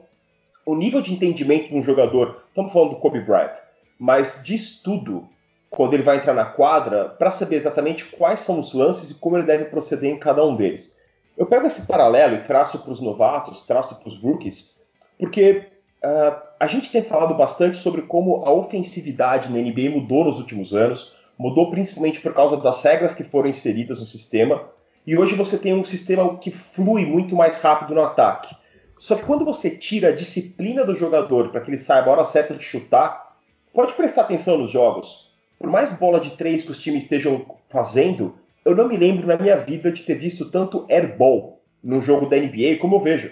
o 0.65 0.75
nível 0.75 1.01
de 1.01 1.13
entendimento 1.13 1.69
de 1.69 1.75
um 1.75 1.81
jogador, 1.81 2.43
estamos 2.47 2.71
falando 2.71 2.91
do 2.91 2.95
Kobe 2.95 3.19
Bryant, 3.19 3.55
mas 4.00 4.41
diz 4.43 4.81
tudo 4.81 5.27
quando 5.69 5.93
ele 5.93 6.03
vai 6.03 6.17
entrar 6.17 6.33
na 6.33 6.45
quadra 6.45 7.09
para 7.09 7.31
saber 7.31 7.57
exatamente 7.57 8.05
quais 8.05 8.39
são 8.39 8.59
os 8.59 8.74
lances 8.74 9.12
e 9.12 9.15
como 9.15 9.38
ele 9.38 9.45
deve 9.45 9.65
proceder 9.65 10.09
em 10.09 10.17
cada 10.17 10.43
um 10.45 10.55
deles. 10.55 10.97
Eu 11.38 11.45
pego 11.45 11.67
esse 11.67 11.85
paralelo 11.85 12.35
e 12.35 12.43
traço 12.43 12.79
para 12.79 12.91
os 12.91 13.01
novatos, 13.01 13.65
traço 13.65 13.93
para 13.95 14.07
os 14.07 14.17
rookies, 14.17 14.74
porque 15.19 15.67
uh, 16.03 16.41
a 16.57 16.67
gente 16.67 16.89
tem 16.89 17.03
falado 17.03 17.35
bastante 17.35 17.77
sobre 17.77 18.03
como 18.03 18.45
a 18.45 18.51
ofensividade 18.51 19.51
na 19.51 19.59
NBA 19.59 19.89
mudou 19.89 20.24
nos 20.24 20.39
últimos 20.39 20.74
anos, 20.74 21.13
mudou 21.38 21.70
principalmente 21.70 22.20
por 22.20 22.34
causa 22.34 22.58
das 22.58 22.82
regras 22.82 23.15
que 23.15 23.24
foram 23.24 23.50
inseridas 23.50 24.00
no 24.00 24.08
sistema, 24.08 24.63
e 25.06 25.18
hoje 25.18 25.36
você 25.36 25.58
tem 25.58 25.74
um 25.74 25.86
sistema 25.86 26.38
que 26.38 26.51
flui 26.51 27.06
muito 27.06 27.36
mais 27.36 27.60
rápido 27.60 27.94
no 27.94 28.01
ataque. 28.01 28.56
Só 28.98 29.15
que 29.15 29.25
quando 29.25 29.46
você 29.46 29.70
tira 29.70 30.10
a 30.10 30.15
disciplina 30.15 30.84
do 30.84 30.96
jogador 30.96 31.50
para 31.50 31.62
que 31.62 31.70
ele 31.70 31.77
saiba 31.77 32.10
a 32.10 32.13
hora 32.13 32.25
certa 32.25 32.56
de 32.56 32.63
chutar, 32.63 33.36
pode 33.74 33.94
prestar 33.94 34.22
atenção 34.22 34.58
nos 34.58 34.72
jogos. 34.72 35.30
Por 35.60 35.70
mais 35.70 35.94
bola 35.94 36.20
de 36.20 36.32
três 36.32 36.63
que 36.63 36.72
os 36.72 36.80
times 36.80 37.04
estejam 37.04 37.46
fazendo, 37.70 38.36
eu 38.63 38.75
não 38.75 38.88
me 38.88 38.98
lembro 38.98 39.27
na 39.27 39.38
minha 39.38 39.58
vida 39.58 39.92
de 39.92 40.04
ter 40.04 40.15
visto 40.15 40.50
tanto 40.50 40.86
airball 40.89 41.62
no 41.84 42.01
jogo 42.01 42.27
da 42.27 42.38
NBA 42.38 42.77
como 42.80 42.96
eu 42.96 43.00
vejo. 43.01 43.32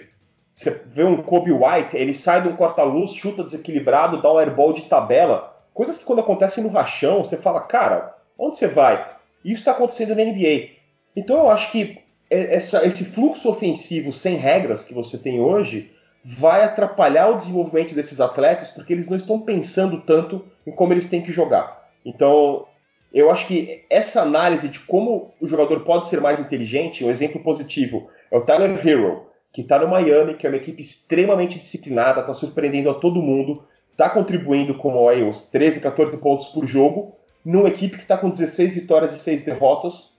Você 0.54 0.70
vê 0.70 1.02
um 1.02 1.20
Kobe 1.22 1.50
White, 1.50 1.96
ele 1.96 2.14
sai 2.14 2.42
de 2.42 2.48
um 2.48 2.54
corta-luz, 2.54 3.12
chuta 3.12 3.42
desequilibrado, 3.42 4.22
dá 4.22 4.32
um 4.32 4.38
airball 4.38 4.72
de 4.72 4.82
tabela. 4.82 5.53
Coisas 5.74 5.98
que 5.98 6.04
quando 6.04 6.20
acontecem 6.20 6.62
no 6.62 6.70
rachão, 6.70 7.24
você 7.24 7.36
fala, 7.36 7.60
cara, 7.60 8.16
onde 8.38 8.56
você 8.56 8.68
vai? 8.68 9.14
Isso 9.44 9.56
está 9.56 9.72
acontecendo 9.72 10.14
na 10.14 10.24
NBA. 10.24 10.68
Então 11.16 11.36
eu 11.36 11.50
acho 11.50 11.70
que 11.72 11.98
essa, 12.30 12.86
esse 12.86 13.04
fluxo 13.04 13.50
ofensivo 13.50 14.12
sem 14.12 14.36
regras 14.36 14.84
que 14.84 14.94
você 14.94 15.18
tem 15.18 15.40
hoje 15.40 15.92
vai 16.24 16.62
atrapalhar 16.64 17.28
o 17.28 17.36
desenvolvimento 17.36 17.94
desses 17.94 18.20
atletas 18.20 18.70
porque 18.70 18.92
eles 18.92 19.08
não 19.08 19.16
estão 19.16 19.40
pensando 19.40 20.00
tanto 20.00 20.44
em 20.66 20.72
como 20.72 20.92
eles 20.92 21.08
têm 21.08 21.22
que 21.22 21.32
jogar. 21.32 21.90
Então 22.04 22.66
eu 23.12 23.30
acho 23.30 23.46
que 23.46 23.84
essa 23.90 24.22
análise 24.22 24.68
de 24.68 24.80
como 24.80 25.34
o 25.40 25.46
jogador 25.46 25.80
pode 25.80 26.06
ser 26.06 26.20
mais 26.20 26.40
inteligente, 26.40 27.04
um 27.04 27.10
exemplo 27.10 27.42
positivo 27.42 28.08
é 28.30 28.36
o 28.36 28.40
Tyler 28.40 28.86
Hero, 28.86 29.26
que 29.52 29.60
está 29.60 29.78
no 29.78 29.86
Miami, 29.86 30.34
que 30.34 30.46
é 30.46 30.50
uma 30.50 30.56
equipe 30.56 30.82
extremamente 30.82 31.58
disciplinada, 31.58 32.20
está 32.20 32.34
surpreendendo 32.34 32.90
a 32.90 32.94
todo 32.94 33.22
mundo, 33.22 33.62
está 33.94 34.10
contribuindo 34.10 34.74
com 34.74 35.08
aí, 35.08 35.22
os 35.22 35.44
13, 35.46 35.80
14 35.80 36.16
pontos 36.18 36.48
por 36.48 36.66
jogo, 36.66 37.16
numa 37.44 37.68
equipe 37.68 37.96
que 37.96 38.02
está 38.02 38.18
com 38.18 38.28
16 38.28 38.74
vitórias 38.74 39.14
e 39.14 39.20
6 39.20 39.44
derrotas, 39.44 40.12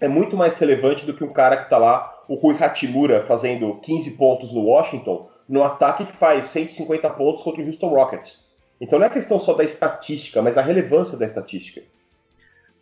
é 0.00 0.08
muito 0.08 0.36
mais 0.36 0.58
relevante 0.58 1.06
do 1.06 1.14
que 1.14 1.22
um 1.22 1.32
cara 1.32 1.56
que 1.56 1.64
está 1.64 1.78
lá, 1.78 2.22
o 2.26 2.34
Rui 2.34 2.56
Hachimura, 2.58 3.24
fazendo 3.26 3.76
15 3.82 4.16
pontos 4.16 4.52
no 4.52 4.62
Washington, 4.62 5.28
no 5.48 5.62
ataque 5.62 6.06
que 6.06 6.16
faz 6.16 6.46
150 6.46 7.08
pontos 7.10 7.42
contra 7.42 7.62
o 7.62 7.66
Houston 7.66 7.88
Rockets. 7.88 8.48
Então 8.80 8.98
não 8.98 9.06
é 9.06 9.10
questão 9.10 9.38
só 9.38 9.52
da 9.52 9.62
estatística, 9.62 10.40
mas 10.40 10.54
da 10.54 10.62
relevância 10.62 11.16
da 11.18 11.26
estatística. 11.26 11.82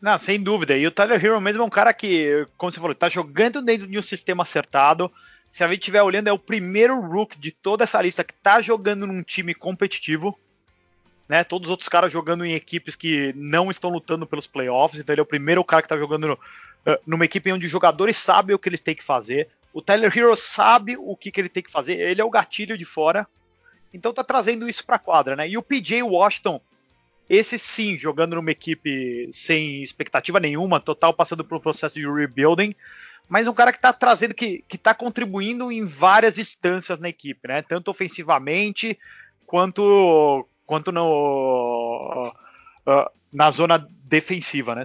Não, 0.01 0.17
sem 0.17 0.41
dúvida. 0.41 0.77
E 0.77 0.87
o 0.87 0.93
Tyler 0.93 1.23
Hero 1.23 1.41
mesmo 1.41 1.63
é 1.63 1.67
um 1.67 1.71
cara 1.71 1.93
que, 1.93 2.47
como 2.57 2.71
você 2.71 2.79
falou, 2.79 2.93
está 2.93 3.09
jogando 3.09 3.61
dentro 3.61 3.87
de 3.87 3.99
um 3.99 4.03
sistema 4.03 4.45
acertado. 4.45 5.11
Se 5.51 5.65
a 5.65 5.69
gente 5.69 5.81
estiver 5.81 6.03
olhando, 6.03 6.29
é 6.29 6.33
o 6.33 6.39
primeiro 6.39 7.01
rook 7.01 7.39
de 7.39 7.51
toda 7.51 7.85
essa 7.85 8.01
lista 8.01 8.23
que 8.23 8.33
está 8.33 8.61
jogando 8.61 9.07
num 9.07 9.23
time 9.23 9.55
competitivo 9.55 10.39
né? 11.29 11.45
Todos 11.45 11.69
os 11.69 11.71
outros 11.71 11.89
caras 11.89 12.11
jogando 12.11 12.45
em 12.45 12.55
equipes 12.55 12.97
que 12.97 13.33
não 13.37 13.71
estão 13.71 13.91
lutando 13.91 14.27
pelos 14.27 14.47
playoffs, 14.47 14.99
então 14.99 15.13
ele 15.13 15.21
é 15.21 15.23
o 15.23 15.27
primeiro 15.27 15.63
cara 15.63 15.83
que 15.83 15.87
está 15.87 15.97
jogando 15.97 16.29
no, 16.29 16.35
uh, 16.35 16.99
numa 17.07 17.25
equipe 17.25 17.53
onde 17.53 17.67
os 17.67 17.73
jogadores 17.73 18.17
sabem 18.17 18.57
o 18.57 18.59
que 18.59 18.69
eles 18.69 18.83
têm 18.83 18.95
que 18.95 19.05
fazer. 19.05 19.49
O 19.73 19.83
Tyler 19.83 20.17
Hero 20.17 20.35
sabe 20.37 20.97
o 20.97 21.15
que, 21.15 21.31
que 21.31 21.41
ele 21.41 21.51
tem 21.51 21.63
que 21.63 21.71
fazer, 21.71 22.01
ele 22.01 22.21
é 22.21 22.25
o 22.25 22.31
gatilho 22.31 22.79
de 22.79 22.87
fora, 22.87 23.27
então 23.93 24.13
tá 24.13 24.25
trazendo 24.25 24.69
isso 24.69 24.85
para 24.85 24.97
a 24.97 25.01
quadra, 25.01 25.37
né? 25.37 25.49
E 25.49 25.59
o 25.59 25.63
PJ 25.63 26.03
Washington, 26.03 26.61
esse 27.29 27.59
sim, 27.59 27.99
jogando 27.99 28.37
numa 28.37 28.51
equipe 28.51 29.29
sem 29.33 29.83
expectativa 29.83 30.41
nenhuma, 30.41 30.81
total 30.81 31.13
passando 31.13 31.45
por 31.45 31.59
um 31.59 31.61
processo 31.61 31.95
de 31.95 32.11
rebuilding, 32.11 32.75
mas 33.29 33.47
um 33.47 33.55
cara 33.55 33.73
que 33.73 33.79
está 33.79 33.93
trazendo, 33.93 34.35
que, 34.35 34.65
que 34.67 34.79
tá 34.79 34.95
contribuindo 34.95 35.71
em 35.71 35.85
várias 35.85 36.39
instâncias 36.39 36.99
na 36.99 37.09
equipe, 37.09 37.47
né? 37.47 37.63
Tanto 37.63 37.91
ofensivamente 37.91 38.99
quanto 39.47 40.47
quanto 40.67 40.93
no, 40.93 42.33
uh, 42.87 43.11
na 43.33 43.51
zona 43.51 43.89
defensiva, 44.05 44.75
né, 44.75 44.85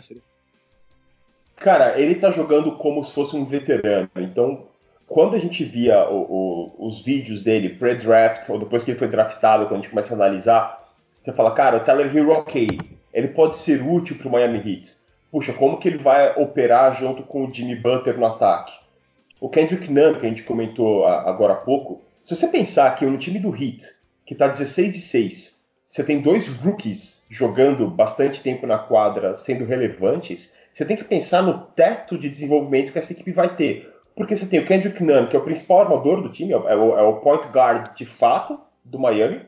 Cara, 1.57 2.00
ele 2.00 2.15
tá 2.15 2.31
jogando 2.31 2.73
como 2.77 3.03
se 3.03 3.13
fosse 3.13 3.35
um 3.35 3.45
veterano. 3.45 4.09
Então, 4.15 4.67
quando 5.07 5.35
a 5.35 5.39
gente 5.39 5.63
via 5.63 6.09
o, 6.09 6.21
o, 6.77 6.88
os 6.88 7.01
vídeos 7.01 7.41
dele 7.41 7.69
pré-draft, 7.69 8.50
ou 8.50 8.59
depois 8.59 8.83
que 8.83 8.91
ele 8.91 9.00
foi 9.00 9.07
draftado, 9.07 9.65
quando 9.65 9.79
a 9.79 9.81
gente 9.81 9.89
começa 9.89 10.13
a 10.13 10.17
analisar, 10.17 10.89
você 11.21 11.31
fala, 11.31 11.53
cara, 11.53 11.77
o 11.77 11.79
Tyler 11.81 12.15
Hero, 12.15 12.31
ok, 12.31 12.67
ele 13.13 13.27
pode 13.29 13.57
ser 13.57 13.81
útil 13.81 14.17
pro 14.17 14.29
Miami 14.29 14.57
Heat. 14.57 14.93
Puxa, 15.34 15.52
como 15.52 15.80
que 15.80 15.88
ele 15.88 15.98
vai 15.98 16.36
operar 16.36 16.96
junto 16.96 17.24
com 17.24 17.44
o 17.44 17.52
Jimmy 17.52 17.75
Butler 17.75 18.20
no 18.20 18.28
ataque? 18.28 18.72
O 19.42 19.50
Kendrick 19.50 19.92
Nunn, 19.92 20.20
que 20.20 20.28
a 20.28 20.30
gente 20.30 20.44
comentou 20.44 21.08
agora 21.08 21.54
há 21.54 21.56
pouco, 21.56 22.04
se 22.24 22.36
você 22.36 22.48
pensar 22.48 22.96
que 22.96 23.04
no 23.04 23.18
time 23.18 23.40
do 23.40 23.50
Heat, 23.50 23.84
que 24.28 24.36
tá 24.36 24.48
16 24.48 24.96
e 24.96 25.02
6, 25.02 25.60
você 25.90 26.04
tem 26.04 26.22
dois 26.22 26.48
rookies 26.48 27.25
jogando 27.32 27.88
bastante 27.88 28.44
tempo 28.44 28.68
na 28.68 28.78
quadra, 28.78 29.36
sendo 29.36 29.66
relevantes, 29.66 30.54
você 30.72 30.86
tem 30.86 30.96
que 30.96 31.04
pensar 31.04 31.42
no 31.42 31.62
teto 31.75 32.16
de 32.16 32.30
desenvolvimento 32.30 32.92
que 32.92 33.00
essa 33.00 33.12
equipe 33.12 33.32
vai 33.32 33.56
ter. 33.56 33.92
Porque 34.16 34.36
você 34.36 34.46
tem 34.46 34.60
o 34.60 34.68
Kendrick 34.68 35.04
Nunn, 35.04 35.25
que 35.25 35.36
é 35.36 35.40
o 35.40 35.44
principal 35.44 35.82
armador 35.82 36.22
do 36.22 36.30
time, 36.30 36.54
é 36.54 36.58
o, 36.58 36.96
é 36.96 37.02
o 37.02 37.16
point 37.22 37.48
guard 37.48 37.96
de 37.96 38.06
fato 38.06 38.60
do 38.86 39.00
Miami. 39.00 39.42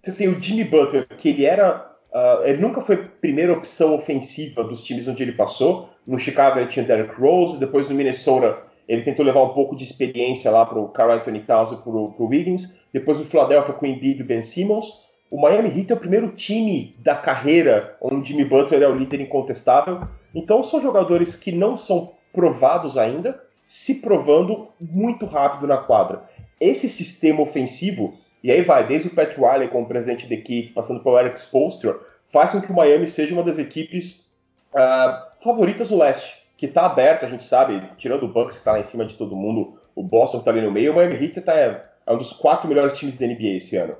Você 0.00 0.12
tem 0.12 0.28
o 0.28 0.40
Jimmy 0.40 0.62
Butler, 0.62 1.08
que 1.08 1.30
ele 1.30 1.44
era. 1.44 1.92
Uh, 2.14 2.44
ele 2.44 2.58
nunca 2.58 2.80
foi 2.80 2.96
primeira 2.96 3.52
opção 3.52 3.94
ofensiva 3.94 4.62
dos 4.62 4.82
times 4.82 5.08
onde 5.08 5.22
ele 5.22 5.32
passou. 5.32 5.88
No 6.06 6.18
Chicago 6.18 6.60
ele 6.60 6.68
tinha 6.68 6.84
Derrick 6.84 7.20
Rose, 7.20 7.58
depois 7.58 7.88
no 7.88 7.94
Minnesota 7.94 8.58
ele 8.86 9.02
tentou 9.02 9.24
levar 9.24 9.42
um 9.42 9.54
pouco 9.54 9.74
de 9.74 9.82
experiência 9.82 10.50
lá 10.50 10.64
para 10.64 10.78
o 10.78 10.88
Carl 10.88 11.10
Anthony 11.10 11.40
Towns 11.40 11.72
e 11.72 11.76
para 11.76 11.90
o 11.90 12.14
Wiggins. 12.20 12.78
Depois 12.92 13.18
no 13.18 13.24
Philadelphia 13.24 13.74
com 13.74 13.84
o 13.84 13.88
Embiid 13.88 14.20
e 14.20 14.24
Ben 14.24 14.42
Simmons 14.42 15.04
o 15.34 15.40
Miami 15.40 15.68
Heat 15.68 15.90
é 15.90 15.96
o 15.96 15.98
primeiro 15.98 16.28
time 16.28 16.94
da 17.00 17.16
carreira 17.16 17.96
onde 18.00 18.28
Jimmy 18.28 18.44
Butler 18.44 18.82
é 18.82 18.88
o 18.88 18.94
líder 18.94 19.20
incontestável. 19.20 20.02
Então 20.32 20.62
são 20.62 20.80
jogadores 20.80 21.34
que 21.34 21.50
não 21.50 21.76
são 21.76 22.12
provados 22.32 22.96
ainda, 22.96 23.42
se 23.66 23.94
provando 23.94 24.68
muito 24.80 25.26
rápido 25.26 25.66
na 25.66 25.78
quadra. 25.78 26.22
Esse 26.60 26.88
sistema 26.88 27.40
ofensivo, 27.40 28.14
e 28.44 28.52
aí 28.52 28.60
vai 28.60 28.86
desde 28.86 29.08
o 29.08 29.10
Pat 29.10 29.34
Riley 29.38 29.68
como 29.68 29.88
presidente 29.88 30.28
da 30.28 30.34
equipe, 30.34 30.74
passando 30.74 31.02
pelo 31.02 31.16
Alex 31.16 31.46
Postor, 31.46 32.04
faz 32.30 32.50
com 32.50 32.60
que 32.60 32.70
o 32.70 32.74
Miami 32.74 33.08
seja 33.08 33.32
uma 33.32 33.42
das 33.42 33.58
equipes 33.58 34.30
uh, 34.74 35.42
favoritas 35.42 35.88
do 35.88 35.96
leste, 35.96 36.44
que 36.58 36.66
está 36.66 36.84
aberto, 36.84 37.24
a 37.24 37.30
gente 37.30 37.42
sabe, 37.42 37.82
tirando 37.96 38.24
o 38.24 38.28
Bucks 38.28 38.56
que 38.56 38.60
está 38.60 38.72
lá 38.72 38.80
em 38.80 38.84
cima 38.84 39.06
de 39.06 39.16
todo 39.16 39.34
mundo, 39.34 39.80
o 39.94 40.02
Boston 40.02 40.40
está 40.40 40.50
ali 40.50 40.60
no 40.60 40.70
meio, 40.70 40.92
o 40.92 40.96
Miami 40.96 41.24
Heat 41.24 41.40
tá, 41.40 41.54
é, 41.54 41.86
é 42.06 42.12
um 42.12 42.18
dos 42.18 42.34
quatro 42.34 42.68
melhores 42.68 42.98
times 42.98 43.16
da 43.16 43.26
NBA 43.26 43.56
esse 43.56 43.78
ano. 43.78 43.96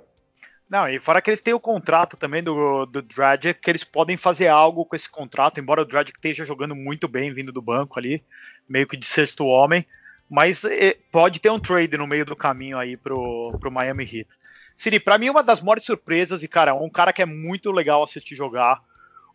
Não, 0.68 0.90
e 0.90 1.00
fora 1.00 1.22
que 1.22 1.30
eles 1.30 1.42
têm 1.42 1.54
o 1.54 1.60
contrato 1.60 2.14
também 2.14 2.42
do, 2.42 2.84
do 2.84 3.00
Dragic, 3.00 3.58
que 3.58 3.70
eles 3.70 3.84
podem 3.84 4.18
fazer 4.18 4.48
algo 4.48 4.84
com 4.84 4.94
esse 4.94 5.08
contrato, 5.08 5.58
embora 5.58 5.80
o 5.80 5.86
Dragic 5.86 6.18
esteja 6.18 6.44
jogando 6.44 6.74
muito 6.74 7.08
bem 7.08 7.32
vindo 7.32 7.50
do 7.50 7.62
banco 7.62 7.98
ali, 7.98 8.22
meio 8.68 8.86
que 8.86 8.96
de 8.96 9.06
sexto 9.06 9.46
homem, 9.46 9.86
mas 10.28 10.64
é, 10.64 10.96
pode 11.12 11.40
ter 11.40 11.50
um 11.50 11.60
trade 11.60 11.96
no 11.96 12.06
meio 12.06 12.24
do 12.24 12.36
caminho 12.36 12.78
aí 12.78 12.96
pro, 12.96 13.56
pro 13.60 13.70
Miami 13.70 14.04
Heat. 14.04 14.28
Siri, 14.76 14.98
para 14.98 15.18
mim 15.18 15.30
uma 15.30 15.42
das 15.42 15.60
maiores 15.60 15.84
surpresas, 15.84 16.42
e 16.42 16.48
cara, 16.48 16.74
um 16.74 16.90
cara 16.90 17.12
que 17.12 17.22
é 17.22 17.26
muito 17.26 17.70
legal 17.70 18.02
assistir 18.02 18.34
jogar, 18.34 18.82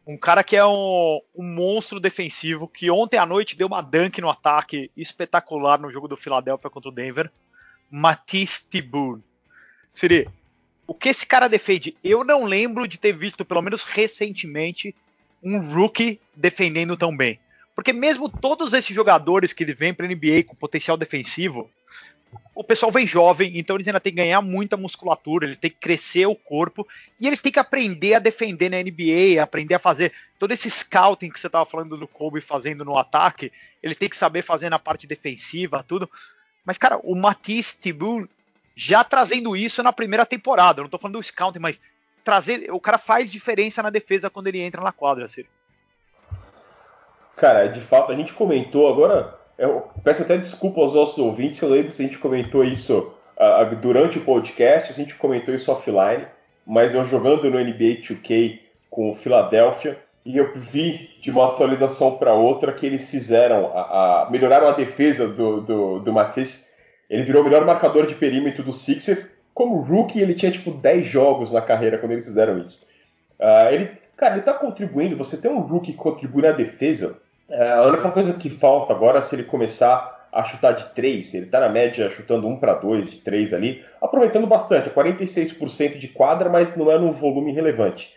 Um 0.05 0.17
cara 0.17 0.43
que 0.43 0.55
é 0.55 0.65
um, 0.65 1.21
um, 1.35 1.43
monstro 1.43 1.99
defensivo, 1.99 2.67
que 2.67 2.89
ontem 2.89 3.17
à 3.17 3.25
noite 3.25 3.55
deu 3.55 3.67
uma 3.67 3.81
dunk 3.81 4.19
no 4.19 4.29
ataque 4.29 4.91
espetacular 4.97 5.79
no 5.79 5.91
jogo 5.91 6.07
do 6.07 6.17
Philadelphia 6.17 6.69
contra 6.69 6.89
o 6.89 6.93
Denver. 6.93 7.31
Matisse 7.89 8.67
Tibour. 8.69 9.19
Siri, 9.93 10.27
o 10.85 10.93
que 10.93 11.09
esse 11.09 11.25
cara 11.25 11.47
defende? 11.47 11.95
Eu 12.03 12.23
não 12.23 12.45
lembro 12.45 12.87
de 12.87 12.97
ter 12.97 13.13
visto, 13.13 13.45
pelo 13.45 13.61
menos 13.61 13.83
recentemente, 13.83 14.95
um 15.43 15.73
rookie 15.73 16.19
defendendo 16.35 16.97
tão 16.97 17.15
bem. 17.15 17.39
Porque 17.79 17.93
mesmo 17.93 18.27
todos 18.27 18.73
esses 18.73 18.93
jogadores 18.93 19.53
que 19.53 19.63
ele 19.63 19.73
vem 19.73 19.93
para 19.93 20.05
NBA 20.05 20.43
com 20.45 20.53
potencial 20.53 20.97
defensivo, 20.97 21.71
o 22.53 22.61
pessoal 22.61 22.91
vem 22.91 23.07
jovem, 23.07 23.57
então 23.57 23.77
eles 23.77 23.87
ainda 23.87 24.01
têm 24.01 24.11
que 24.11 24.17
ganhar 24.17 24.41
muita 24.41 24.75
musculatura, 24.75 25.45
eles 25.45 25.57
têm 25.57 25.71
que 25.71 25.77
crescer 25.77 26.25
o 26.25 26.35
corpo 26.35 26.85
e 27.17 27.25
eles 27.25 27.41
têm 27.41 27.53
que 27.53 27.57
aprender 27.57 28.15
a 28.15 28.19
defender 28.19 28.69
na 28.69 28.83
NBA, 28.83 29.41
aprender 29.41 29.75
a 29.75 29.79
fazer 29.79 30.11
todo 30.37 30.51
esse 30.51 30.69
scouting 30.69 31.29
que 31.29 31.39
você 31.39 31.47
estava 31.47 31.65
falando 31.65 31.95
do 31.95 32.05
Kobe 32.05 32.41
fazendo 32.41 32.83
no 32.83 32.97
ataque, 32.97 33.49
eles 33.81 33.97
têm 33.97 34.09
que 34.09 34.17
saber 34.17 34.41
fazer 34.41 34.69
na 34.69 34.77
parte 34.77 35.07
defensiva, 35.07 35.81
tudo. 35.87 36.09
Mas, 36.65 36.77
cara, 36.77 36.99
o 37.01 37.15
Matisse 37.15 37.77
Thibault 37.77 38.29
já 38.75 39.05
trazendo 39.05 39.55
isso 39.55 39.81
na 39.81 39.93
primeira 39.93 40.25
temporada, 40.25 40.81
eu 40.81 40.83
não 40.83 40.87
estou 40.87 40.99
falando 40.99 41.17
do 41.17 41.23
scouting, 41.23 41.59
mas 41.59 41.79
trazer, 42.25 42.69
o 42.73 42.79
cara 42.81 42.97
faz 42.97 43.31
diferença 43.31 43.81
na 43.81 43.89
defesa 43.89 44.29
quando 44.29 44.47
ele 44.47 44.59
entra 44.59 44.83
na 44.83 44.91
quadra, 44.91 45.27
assim. 45.27 45.45
Cara, 47.39 47.67
de 47.67 47.81
fato, 47.81 48.11
a 48.11 48.15
gente 48.15 48.33
comentou 48.33 48.87
agora 48.87 49.39
eu 49.59 49.89
peço 50.05 50.21
até 50.21 50.37
desculpa 50.37 50.79
aos 50.79 50.93
nossos 50.93 51.17
ouvintes, 51.17 51.61
eu 51.61 51.67
lembro 51.67 51.91
se 51.91 52.01
a 52.01 52.05
gente 52.05 52.17
comentou 52.17 52.63
isso 52.63 53.13
uh, 53.37 53.75
durante 53.75 54.17
o 54.17 54.23
podcast, 54.23 54.89
a 54.89 54.95
gente 54.95 55.15
comentou 55.15 55.53
isso 55.53 55.69
offline, 55.69 56.25
mas 56.65 56.95
eu 56.95 57.03
jogando 57.03 57.51
no 57.51 57.59
NBA 57.59 58.01
2K 58.01 58.59
com 58.89 59.11
o 59.11 59.15
Philadelphia, 59.15 59.99
e 60.25 60.37
eu 60.37 60.53
vi 60.55 61.09
de 61.21 61.29
uma 61.29 61.47
atualização 61.47 62.17
para 62.17 62.33
outra 62.33 62.71
que 62.71 62.85
eles 62.85 63.09
fizeram, 63.09 63.77
a, 63.77 63.81
a, 64.27 64.29
melhoraram 64.31 64.69
a 64.69 64.71
defesa 64.71 65.27
do, 65.27 65.59
do, 65.59 65.99
do 65.99 66.13
Matisse. 66.13 66.65
Ele 67.09 67.23
virou 67.23 67.41
o 67.41 67.45
melhor 67.45 67.65
marcador 67.65 68.05
de 68.05 68.15
perímetro 68.15 68.63
do 68.63 68.71
Sixers. 68.71 69.29
Como 69.53 69.81
rookie, 69.81 70.21
ele 70.21 70.35
tinha 70.35 70.51
tipo 70.51 70.71
10 70.71 71.07
jogos 71.07 71.51
na 71.51 71.61
carreira 71.61 71.97
quando 71.97 72.11
eles 72.11 72.27
fizeram 72.27 72.59
isso. 72.59 72.87
Uh, 73.39 73.73
ele, 73.73 73.91
cara, 74.15 74.35
ele 74.35 74.43
tá 74.43 74.53
contribuindo. 74.53 75.17
Você 75.17 75.35
tem 75.35 75.49
um 75.49 75.59
rookie 75.59 75.93
que 75.93 75.97
contribui 75.97 76.43
na 76.43 76.51
defesa 76.51 77.19
é, 77.49 77.71
a 77.71 77.83
única 77.83 78.11
coisa 78.11 78.33
que 78.33 78.49
falta 78.49 78.93
agora, 78.93 79.21
se 79.21 79.35
ele 79.35 79.43
começar 79.43 80.27
a 80.31 80.43
chutar 80.43 80.73
de 80.73 80.85
3, 80.93 81.33
ele 81.33 81.45
está 81.45 81.59
na 81.59 81.69
média 81.69 82.09
chutando 82.09 82.47
1 82.47 82.57
para 82.57 82.75
2, 82.75 83.09
de 83.09 83.17
3 83.17 83.53
ali, 83.53 83.83
aproveitando 84.01 84.45
bastante, 84.45 84.89
46% 84.89 85.97
de 85.97 86.07
quadra, 86.07 86.49
mas 86.49 86.75
não 86.75 86.91
é 86.91 86.99
num 86.99 87.11
volume 87.11 87.51
relevante. 87.51 88.13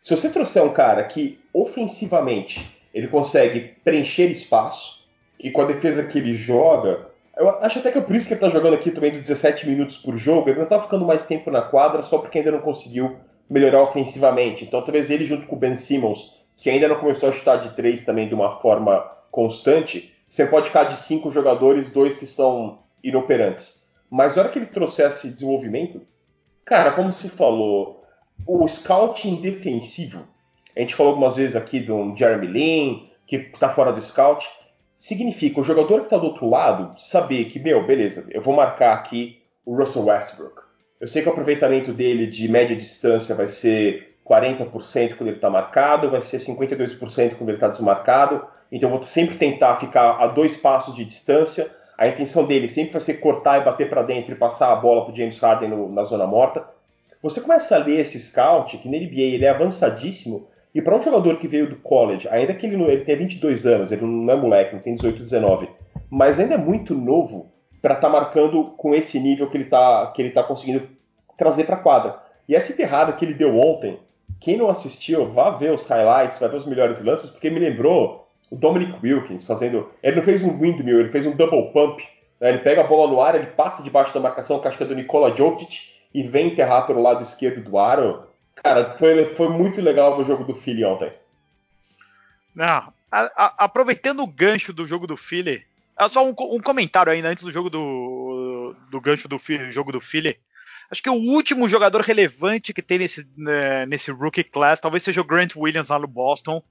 Se 0.00 0.14
você 0.16 0.30
trouxer 0.30 0.62
um 0.62 0.72
cara 0.72 1.02
que 1.04 1.38
ofensivamente 1.52 2.64
ele 2.94 3.08
consegue 3.08 3.74
preencher 3.82 4.30
espaço 4.30 5.04
e 5.40 5.50
com 5.50 5.62
a 5.62 5.66
defesa 5.66 6.04
que 6.04 6.18
ele 6.18 6.34
joga, 6.34 7.06
eu 7.36 7.50
acho 7.60 7.80
até 7.80 7.90
que 7.90 7.98
é 7.98 8.00
por 8.00 8.14
isso 8.14 8.28
que 8.28 8.34
ele 8.34 8.38
está 8.38 8.48
jogando 8.48 8.74
aqui 8.74 8.90
também 8.92 9.10
de 9.10 9.18
17 9.18 9.68
minutos 9.68 9.96
por 9.96 10.16
jogo, 10.16 10.48
ele 10.48 10.58
não 10.58 10.64
está 10.64 10.80
ficando 10.80 11.04
mais 11.04 11.24
tempo 11.24 11.50
na 11.50 11.62
quadra 11.62 12.02
só 12.02 12.18
porque 12.18 12.38
ainda 12.38 12.52
não 12.52 12.60
conseguiu 12.60 13.16
melhorar 13.50 13.82
ofensivamente. 13.82 14.64
Então 14.64 14.82
talvez 14.82 15.10
ele 15.10 15.26
junto 15.26 15.46
com 15.46 15.56
o 15.56 15.58
Ben 15.58 15.76
Simmons 15.76 16.35
que 16.56 16.70
ainda 16.70 16.88
não 16.88 16.96
começou 16.96 17.28
a 17.28 17.32
chutar 17.32 17.56
de 17.56 17.76
três 17.76 18.00
também 18.00 18.28
de 18.28 18.34
uma 18.34 18.60
forma 18.60 19.00
constante, 19.30 20.12
você 20.28 20.46
pode 20.46 20.68
ficar 20.68 20.84
de 20.84 20.96
cinco 20.98 21.30
jogadores, 21.30 21.90
dois 21.90 22.16
que 22.16 22.26
são 22.26 22.80
inoperantes. 23.02 23.86
Mas 24.10 24.34
na 24.34 24.42
hora 24.42 24.50
que 24.50 24.58
ele 24.58 24.66
trouxesse 24.66 25.28
desenvolvimento, 25.28 26.00
cara, 26.64 26.92
como 26.92 27.12
se 27.12 27.28
falou, 27.28 28.04
o 28.46 28.66
scouting 28.66 29.40
defensivo, 29.40 30.26
a 30.76 30.80
gente 30.80 30.94
falou 30.94 31.12
algumas 31.12 31.36
vezes 31.36 31.56
aqui 31.56 31.80
do 31.80 32.14
Jeremy 32.16 32.46
Lin, 32.46 33.10
que 33.26 33.36
está 33.36 33.70
fora 33.70 33.92
do 33.92 34.00
scout, 34.00 34.48
significa 34.96 35.60
o 35.60 35.62
jogador 35.62 36.00
que 36.00 36.06
está 36.06 36.16
do 36.16 36.26
outro 36.26 36.48
lado 36.48 36.98
saber 36.98 37.46
que, 37.46 37.58
meu, 37.58 37.86
beleza, 37.86 38.26
eu 38.30 38.40
vou 38.40 38.54
marcar 38.54 38.94
aqui 38.94 39.42
o 39.64 39.76
Russell 39.76 40.04
Westbrook. 40.04 40.62
Eu 41.00 41.08
sei 41.08 41.22
que 41.22 41.28
o 41.28 41.32
aproveitamento 41.32 41.92
dele 41.92 42.26
de 42.26 42.48
média 42.48 42.74
distância 42.74 43.34
vai 43.34 43.48
ser 43.48 44.15
40% 44.28 45.16
quando 45.16 45.28
ele 45.28 45.36
está 45.36 45.48
marcado, 45.48 46.10
vai 46.10 46.20
ser 46.20 46.38
52% 46.38 47.36
quando 47.36 47.48
ele 47.48 47.56
está 47.56 47.68
desmarcado. 47.68 48.44
Então 48.70 48.88
eu 48.88 48.94
vou 48.94 49.02
sempre 49.02 49.36
tentar 49.36 49.76
ficar 49.76 50.16
a 50.20 50.26
dois 50.26 50.56
passos 50.56 50.94
de 50.94 51.04
distância. 51.04 51.70
A 51.96 52.08
intenção 52.08 52.44
dele 52.44 52.68
sempre 52.68 52.92
vai 52.92 53.00
ser 53.00 53.14
cortar 53.14 53.60
e 53.60 53.64
bater 53.64 53.88
para 53.88 54.02
dentro 54.02 54.32
e 54.32 54.36
passar 54.36 54.72
a 54.72 54.76
bola 54.76 55.04
para 55.04 55.14
James 55.14 55.38
Harden 55.38 55.70
no, 55.70 55.92
na 55.92 56.04
zona 56.04 56.26
morta. 56.26 56.64
Você 57.22 57.40
começa 57.40 57.74
a 57.74 57.78
ler 57.78 58.00
esse 58.00 58.20
scout, 58.20 58.76
que 58.78 58.88
na 58.88 58.98
NBA 58.98 59.34
ele 59.34 59.44
é 59.44 59.48
avançadíssimo, 59.48 60.48
e 60.74 60.82
para 60.82 60.94
um 60.94 61.00
jogador 61.00 61.38
que 61.38 61.48
veio 61.48 61.70
do 61.70 61.76
college, 61.76 62.28
ainda 62.28 62.52
que 62.52 62.66
ele, 62.66 62.80
ele 62.82 63.04
tenha 63.04 63.16
22 63.16 63.64
anos, 63.64 63.90
ele 63.90 64.04
não 64.04 64.30
é 64.32 64.36
moleque, 64.36 64.74
não 64.74 64.82
tem 64.82 64.94
18, 64.94 65.22
19, 65.22 65.70
mas 66.10 66.38
ainda 66.38 66.54
é 66.54 66.58
muito 66.58 66.94
novo 66.94 67.50
para 67.80 67.94
estar 67.94 68.08
tá 68.08 68.12
marcando 68.12 68.74
com 68.76 68.94
esse 68.94 69.18
nível 69.18 69.48
que 69.48 69.56
ele 69.56 69.64
está 69.64 70.12
tá 70.34 70.42
conseguindo 70.42 70.86
trazer 71.38 71.64
para 71.64 71.76
a 71.76 71.80
quadra. 71.80 72.18
E 72.48 72.54
essa 72.54 72.72
enterrada 72.72 73.12
que 73.14 73.24
ele 73.24 73.34
deu 73.34 73.56
ontem, 73.58 73.98
quem 74.40 74.56
não 74.56 74.68
assistiu, 74.68 75.32
vá 75.32 75.50
ver 75.50 75.72
os 75.72 75.86
highlights, 75.86 76.40
vai 76.40 76.48
ver 76.48 76.56
os 76.56 76.66
melhores 76.66 77.00
lances, 77.02 77.30
porque 77.30 77.50
me 77.50 77.58
lembrou 77.58 78.28
o 78.50 78.56
Dominic 78.56 78.98
Wilkins 79.02 79.44
fazendo. 79.44 79.90
Ele 80.02 80.16
não 80.16 80.22
fez 80.22 80.42
um 80.42 80.58
windmill, 80.58 81.00
ele 81.00 81.10
fez 81.10 81.26
um 81.26 81.34
double 81.34 81.72
pump. 81.72 82.02
Né? 82.40 82.50
Ele 82.50 82.58
pega 82.58 82.82
a 82.82 82.86
bola 82.86 83.10
no 83.10 83.20
ar, 83.20 83.34
ele 83.34 83.46
passa 83.46 83.82
debaixo 83.82 84.14
da 84.14 84.20
marcação, 84.20 84.60
que 84.60 84.68
acho 84.68 84.76
que 84.76 84.84
é 84.84 84.86
do 84.86 84.94
Nikola 84.94 85.36
Jokic, 85.36 85.80
e 86.14 86.22
vem 86.22 86.48
enterrar 86.48 86.86
pelo 86.86 87.02
lado 87.02 87.22
esquerdo 87.22 87.62
do 87.62 87.78
aro. 87.78 88.24
Cara, 88.54 88.96
foi, 88.98 89.34
foi 89.34 89.48
muito 89.48 89.80
legal 89.80 90.18
o 90.18 90.24
jogo 90.24 90.44
do 90.44 90.54
Philly 90.54 90.84
ontem. 90.84 91.12
Não, 92.54 92.92
a, 93.10 93.32
a, 93.36 93.64
aproveitando 93.64 94.22
o 94.22 94.26
gancho 94.26 94.72
do 94.72 94.86
jogo 94.86 95.06
do 95.06 95.16
Philly, 95.16 95.62
só 96.08 96.24
um, 96.24 96.30
um, 96.30 96.60
comentário 96.60 97.12
ainda 97.12 97.28
antes 97.28 97.44
do 97.44 97.52
jogo 97.52 97.68
do, 97.68 98.74
do 98.90 99.00
gancho 99.00 99.28
do 99.28 99.38
jogo 99.70 99.92
do 99.92 100.00
Philly. 100.00 100.38
Acho 100.90 101.02
que 101.02 101.10
o 101.10 101.14
último 101.14 101.68
jogador 101.68 102.00
relevante 102.00 102.72
que 102.72 102.82
tem 102.82 102.98
nesse, 102.98 103.26
né, 103.36 103.86
nesse 103.86 104.10
rookie 104.10 104.44
class 104.44 104.80
talvez 104.80 105.02
seja 105.02 105.20
o 105.20 105.24
Grant 105.24 105.56
Williams 105.56 105.88
lá 105.88 105.98
no 105.98 106.06
Boston. 106.06 106.62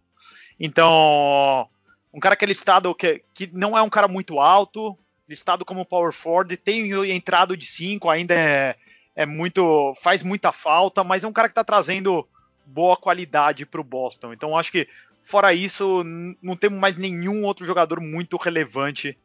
Então, 0.60 1.67
um 2.13 2.19
cara 2.19 2.36
que 2.36 2.45
é 2.45 2.47
listado 2.47 2.95
que, 2.95 3.21
que 3.34 3.49
não 3.51 3.78
é 3.78 3.82
um 3.82 3.89
cara 3.89 4.08
muito 4.08 4.39
alto, 4.39 4.97
listado 5.28 5.65
como 5.65 5.86
power 5.86 6.13
forward, 6.13 6.56
tem 6.58 6.91
entrado 7.12 7.58
de 7.58 7.65
5, 7.65 8.10
ainda 8.10 8.34
é, 8.34 8.75
é, 9.15 9.25
muito. 9.25 9.93
faz 10.01 10.23
muita 10.23 10.51
falta, 10.51 11.04
mas 11.04 11.23
é 11.23 11.28
um 11.28 11.34
cara 11.34 11.47
que 11.47 11.51
está 11.51 11.63
trazendo 11.63 12.28
boa 12.65 12.95
qualidade 12.95 13.65
para 13.65 13.82
o 13.82 13.84
Boston. 13.84 14.34
Então 14.34 14.58
acho 14.58 14.71
que, 14.71 14.88
fora 15.23 15.54
isso, 15.54 16.04
não 16.41 16.56
temos 16.56 16.80
mais 16.80 16.97
nenhum 16.97 17.43
outro 17.43 17.65
jogador 17.67 17.99
muito 17.99 18.38
relevante 18.38 19.17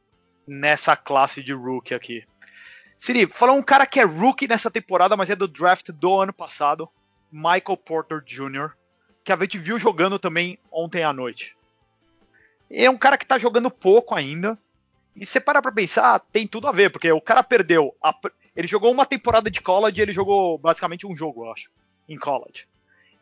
nessa 0.47 0.97
classe 0.97 1.43
de 1.43 1.53
rookie 1.53 1.95
aqui. 1.95 2.25
Siri, 3.01 3.27
falou 3.27 3.57
um 3.57 3.63
cara 3.63 3.87
que 3.87 3.99
é 3.99 4.05
rookie 4.05 4.47
nessa 4.47 4.71
temporada, 4.71 5.17
mas 5.17 5.31
é 5.31 5.35
do 5.35 5.49
draft 5.49 5.91
do 5.91 6.21
ano 6.21 6.35
passado, 6.35 6.87
Michael 7.33 7.79
Porter 7.83 8.23
Jr., 8.23 8.73
que 9.25 9.33
a 9.33 9.37
gente 9.37 9.57
viu 9.57 9.79
jogando 9.79 10.19
também 10.19 10.59
ontem 10.71 11.03
à 11.03 11.11
noite. 11.11 11.57
É 12.71 12.91
um 12.91 12.99
cara 12.99 13.17
que 13.17 13.25
tá 13.25 13.39
jogando 13.39 13.71
pouco 13.71 14.15
ainda. 14.15 14.59
E 15.17 15.25
você 15.25 15.41
para 15.41 15.63
pra 15.63 15.73
pensar, 15.73 16.21
tem 16.31 16.47
tudo 16.47 16.69
a 16.69 16.73
ver, 16.73 16.91
porque 16.91 17.11
o 17.11 17.23
cara 17.23 17.43
perdeu. 17.43 17.97
A, 18.05 18.15
ele 18.55 18.67
jogou 18.67 18.93
uma 18.93 19.07
temporada 19.07 19.51
de 19.51 19.63
college 19.63 20.03
ele 20.03 20.13
jogou 20.13 20.59
basicamente 20.59 21.07
um 21.07 21.17
jogo, 21.17 21.47
eu 21.47 21.53
acho, 21.53 21.71
em 22.07 22.19
college. 22.19 22.69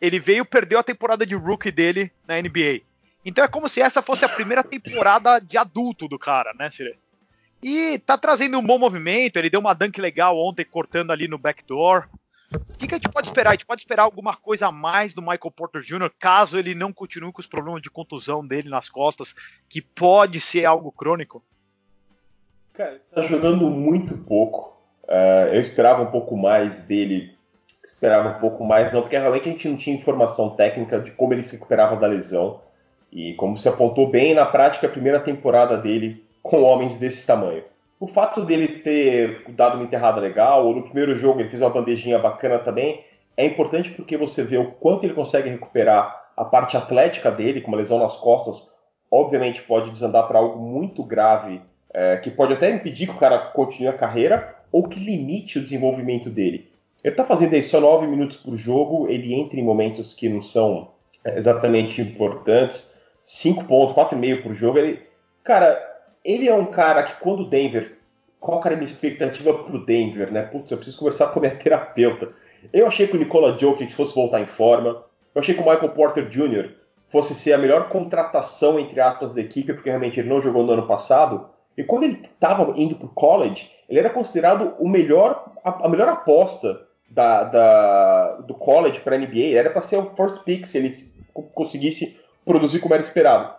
Ele 0.01 0.19
veio 0.19 0.45
perdeu 0.45 0.81
a 0.81 0.83
temporada 0.83 1.25
de 1.25 1.37
rookie 1.37 1.71
dele 1.71 2.11
na 2.27 2.35
NBA. 2.43 2.81
Então 3.25 3.45
é 3.45 3.49
como 3.49 3.69
se 3.69 3.81
essa 3.81 4.03
fosse 4.03 4.25
a 4.25 4.29
primeira 4.29 4.65
temporada 4.65 5.39
de 5.39 5.57
adulto 5.57 6.09
do 6.09 6.19
cara, 6.19 6.53
né, 6.55 6.69
Siri? 6.69 6.99
E 7.63 7.99
tá 7.99 8.17
trazendo 8.17 8.59
um 8.59 8.67
bom 8.67 8.79
movimento. 8.79 9.37
Ele 9.37 9.51
deu 9.51 9.61
uma 9.61 9.75
dunk 9.75 10.01
legal 10.01 10.39
ontem, 10.39 10.65
cortando 10.65 11.11
ali 11.11 11.27
no 11.27 11.39
backdoor. 11.39 12.09
O 12.53 12.79
que, 12.79 12.87
que 12.87 12.95
a 12.95 12.99
gente 12.99 13.11
pode 13.11 13.29
esperar? 13.29 13.51
A 13.51 13.53
gente 13.53 13.67
pode 13.67 13.83
esperar 13.83 14.05
alguma 14.05 14.35
coisa 14.35 14.69
a 14.69 14.73
mais 14.73 15.13
do 15.13 15.21
Michael 15.21 15.51
Porter 15.55 15.83
Jr., 15.83 16.11
caso 16.19 16.59
ele 16.59 16.75
não 16.75 16.93
continue 16.93 17.33
com 17.33 17.41
os 17.41 17.47
problemas 17.47 17.83
de 17.83 17.91
contusão 17.91 18.47
dele 18.47 18.71
nas 18.71 18.89
costas, 18.89 19.35
que 19.69 19.83
pode 19.83 20.41
ser 20.41 20.65
algo 20.65 20.91
crônico? 20.91 21.43
Cara, 22.73 22.93
ele 22.93 23.01
tá 23.13 23.23
jogando 23.23 23.69
muito 23.69 24.17
pouco. 24.17 24.79
Uh, 25.05 25.53
eu 25.53 25.61
esperava 25.61 26.03
um 26.03 26.11
pouco 26.11 26.37
mais 26.37 26.79
dele. 26.81 27.37
Esperava 27.85 28.37
um 28.37 28.41
pouco 28.41 28.65
mais, 28.65 28.93
não, 28.93 29.03
porque 29.03 29.19
realmente 29.19 29.49
a 29.49 29.53
gente 29.53 29.69
não 29.69 29.77
tinha 29.77 29.97
informação 29.97 30.51
técnica 30.51 31.01
de 31.01 31.11
como 31.11 31.35
ele 31.35 31.43
se 31.43 31.53
recuperava 31.53 31.97
da 31.97 32.07
lesão. 32.07 32.61
E 33.13 33.35
como 33.35 33.59
se 33.59 33.69
apontou 33.69 34.09
bem, 34.09 34.35
na 34.35 34.47
prática, 34.47 34.87
a 34.87 34.91
primeira 34.91 35.21
temporada 35.21 35.77
dele 35.77 36.25
com 36.43 36.63
homens 36.63 36.95
desse 36.97 37.27
tamanho. 37.27 37.65
O 38.01 38.07
fato 38.07 38.45
dele 38.45 38.81
ter 38.81 39.45
dado 39.49 39.75
uma 39.75 39.85
enterrada 39.85 40.21
legal, 40.21 40.67
ou 40.67 40.75
no 40.75 40.85
primeiro 40.85 41.17
jogo 41.17 41.41
ele 41.41 41.49
fez 41.49 41.61
uma 41.61 41.71
bandejinha 41.71 42.19
bacana 42.19 42.59
também, 42.59 43.05
é 43.37 43.45
importante 43.45 43.91
porque 43.91 44.17
você 44.17 44.43
vê 44.43 44.57
o 44.57 44.73
quanto 44.73 45.05
ele 45.05 45.15
consegue 45.15 45.49
recuperar 45.49 46.29
a 46.37 46.45
parte 46.45 46.77
atlética 46.77 47.31
dele, 47.31 47.61
com 47.61 47.69
uma 47.69 47.77
lesão 47.77 47.99
nas 47.99 48.17
costas, 48.17 48.73
obviamente 49.11 49.63
pode 49.63 49.91
desandar 49.91 50.29
para 50.29 50.39
algo 50.39 50.59
muito 50.59 51.03
grave, 51.03 51.61
é, 51.93 52.17
que 52.19 52.31
pode 52.31 52.53
até 52.53 52.71
impedir 52.71 53.07
que 53.07 53.15
o 53.15 53.19
cara 53.19 53.39
continue 53.39 53.89
a 53.89 53.93
carreira, 53.93 54.57
ou 54.71 54.89
que 54.89 55.01
limite 55.01 55.59
o 55.59 55.65
desenvolvimento 55.65 56.31
dele. 56.31 56.71
Ele 57.03 57.13
está 57.13 57.25
fazendo 57.25 57.55
aí 57.55 57.63
só 57.63 57.81
9 57.81 58.07
minutos 58.07 58.37
por 58.37 58.57
jogo, 58.57 59.09
ele 59.09 59.35
entra 59.35 59.59
em 59.59 59.65
momentos 59.65 60.15
que 60.15 60.29
não 60.29 60.43
são 60.43 60.91
exatamente 61.25 62.01
importantes. 62.01 62.95
5 63.25 63.65
pontos, 63.65 63.95
4,5 63.95 64.43
por 64.43 64.55
jogo. 64.55 64.79
Ele, 64.79 65.03
cara, 65.45 65.88
ele 66.29 66.47
é 66.47 66.55
um 66.55 66.67
cara 66.67 67.03
que 67.05 67.19
quando 67.21 67.41
o 67.41 67.49
Denver. 67.49 67.97
Qual 68.39 68.61
era 68.65 68.75
a 68.75 68.77
minha 68.77 68.89
expectativa 68.89 69.65
pro 69.65 69.85
Denver, 69.85 70.31
né? 70.31 70.43
Putz, 70.43 70.71
eu 70.71 70.77
preciso 70.77 70.99
conversar 70.99 71.29
com 71.29 71.39
a 71.39 71.43
minha 71.43 71.57
terapeuta. 71.57 72.29
Eu 72.71 72.87
achei 72.87 73.07
que 73.07 73.17
o 73.17 73.19
Nikola 73.19 73.59
Jokic 73.59 73.95
fosse 73.95 74.15
voltar 74.15 74.41
em 74.41 74.47
forma. 74.47 75.03
Eu 75.35 75.41
achei 75.41 75.55
que 75.55 75.61
o 75.61 75.65
Michael 75.65 75.89
Porter 75.91 76.29
Jr. 76.29 76.73
fosse 77.11 77.35
ser 77.35 77.55
a 77.55 77.59
melhor 77.59 77.89
contratação, 77.89 78.79
entre 78.79 79.01
aspas, 79.01 79.33
da 79.33 79.41
equipe, 79.41 79.73
porque 79.73 79.89
realmente 79.89 80.21
ele 80.21 80.29
não 80.29 80.43
jogou 80.43 80.65
no 80.65 80.73
ano 80.73 80.87
passado. 80.87 81.49
E 81.77 81.83
quando 81.83 82.05
ele 82.05 82.21
estava 82.23 82.73
indo 82.77 82.95
para 82.95 83.07
o 83.07 83.11
college, 83.11 83.71
ele 83.89 83.99
era 83.99 84.11
considerado 84.11 84.75
o 84.79 84.87
melhor, 84.87 85.51
a, 85.65 85.87
a 85.87 85.89
melhor 85.89 86.11
aposta 86.11 86.79
da, 87.11 87.45
da, 87.45 88.33
do 88.47 88.55
college 88.55 89.01
para 89.01 89.17
a 89.17 89.19
NBA. 89.19 89.57
Era 89.57 89.71
para 89.71 89.83
ser 89.83 89.97
o 89.97 90.11
first 90.15 90.45
pick 90.45 90.67
se 90.67 90.77
ele 90.77 90.95
conseguisse 91.55 92.21
produzir 92.45 92.81
como 92.81 92.95
era 92.95 93.03
esperado. 93.03 93.59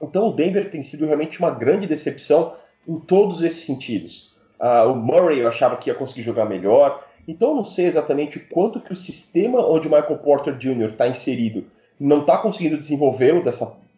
Então 0.00 0.28
o 0.28 0.32
Denver 0.32 0.70
tem 0.70 0.82
sido 0.82 1.06
realmente 1.06 1.38
uma 1.38 1.50
grande 1.50 1.86
decepção 1.86 2.54
em 2.86 2.98
todos 2.98 3.42
esses 3.42 3.64
sentidos. 3.64 4.34
Uh, 4.60 4.90
o 4.90 4.96
Murray 4.96 5.40
eu 5.40 5.48
achava 5.48 5.76
que 5.76 5.90
ia 5.90 5.94
conseguir 5.94 6.22
jogar 6.22 6.44
melhor. 6.44 7.04
Então 7.26 7.50
eu 7.50 7.56
não 7.56 7.64
sei 7.64 7.86
exatamente 7.86 8.38
o 8.38 8.48
quanto 8.48 8.80
que 8.80 8.92
o 8.92 8.96
sistema 8.96 9.60
onde 9.66 9.86
o 9.88 9.90
Michael 9.90 10.18
Porter 10.18 10.56
Jr. 10.56 10.90
está 10.90 11.06
inserido 11.06 11.64
não 11.98 12.20
está 12.20 12.38
conseguindo 12.38 12.78
desenvolvê-lo 12.78 13.42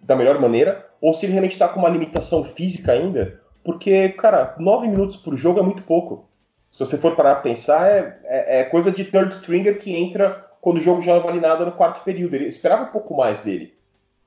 da 0.03 0.17
melhor 0.17 0.41
maneira, 0.41 0.87
ou 1.01 1.13
se 1.13 1.27
ele 1.27 1.33
realmente 1.33 1.53
está 1.53 1.69
com 1.69 1.81
uma 1.81 1.89
limitação 1.89 2.45
física 2.45 2.93
ainda, 2.93 3.41
porque, 3.63 4.09
cara, 4.11 4.55
nove 4.59 4.89
minutos 4.89 5.17
por 5.17 5.37
jogo 5.37 5.61
é 5.61 5.63
muito 5.63 5.83
pouco. 5.83 6.29
Se 6.73 6.79
você 6.79 6.97
for 6.97 7.15
parar 7.15 7.35
para 7.35 7.43
pensar, 7.43 7.91
é, 7.91 8.19
é, 8.25 8.61
é, 8.61 8.65
coisa 8.65 8.91
de 8.91 9.05
third 9.05 9.35
stringer 9.35 9.79
que 9.79 9.95
entra 9.95 10.47
quando 10.61 10.79
o 10.79 10.81
jogo 10.81 11.03
já 11.03 11.15
não 11.15 11.23
vale 11.23 11.41
nada 11.41 11.65
no 11.65 11.73
quarto 11.73 12.03
período. 12.05 12.35
Ele 12.35 12.47
esperava 12.47 12.85
um 12.85 12.93
pouco 12.93 13.15
mais 13.15 13.41
dele. 13.43 13.75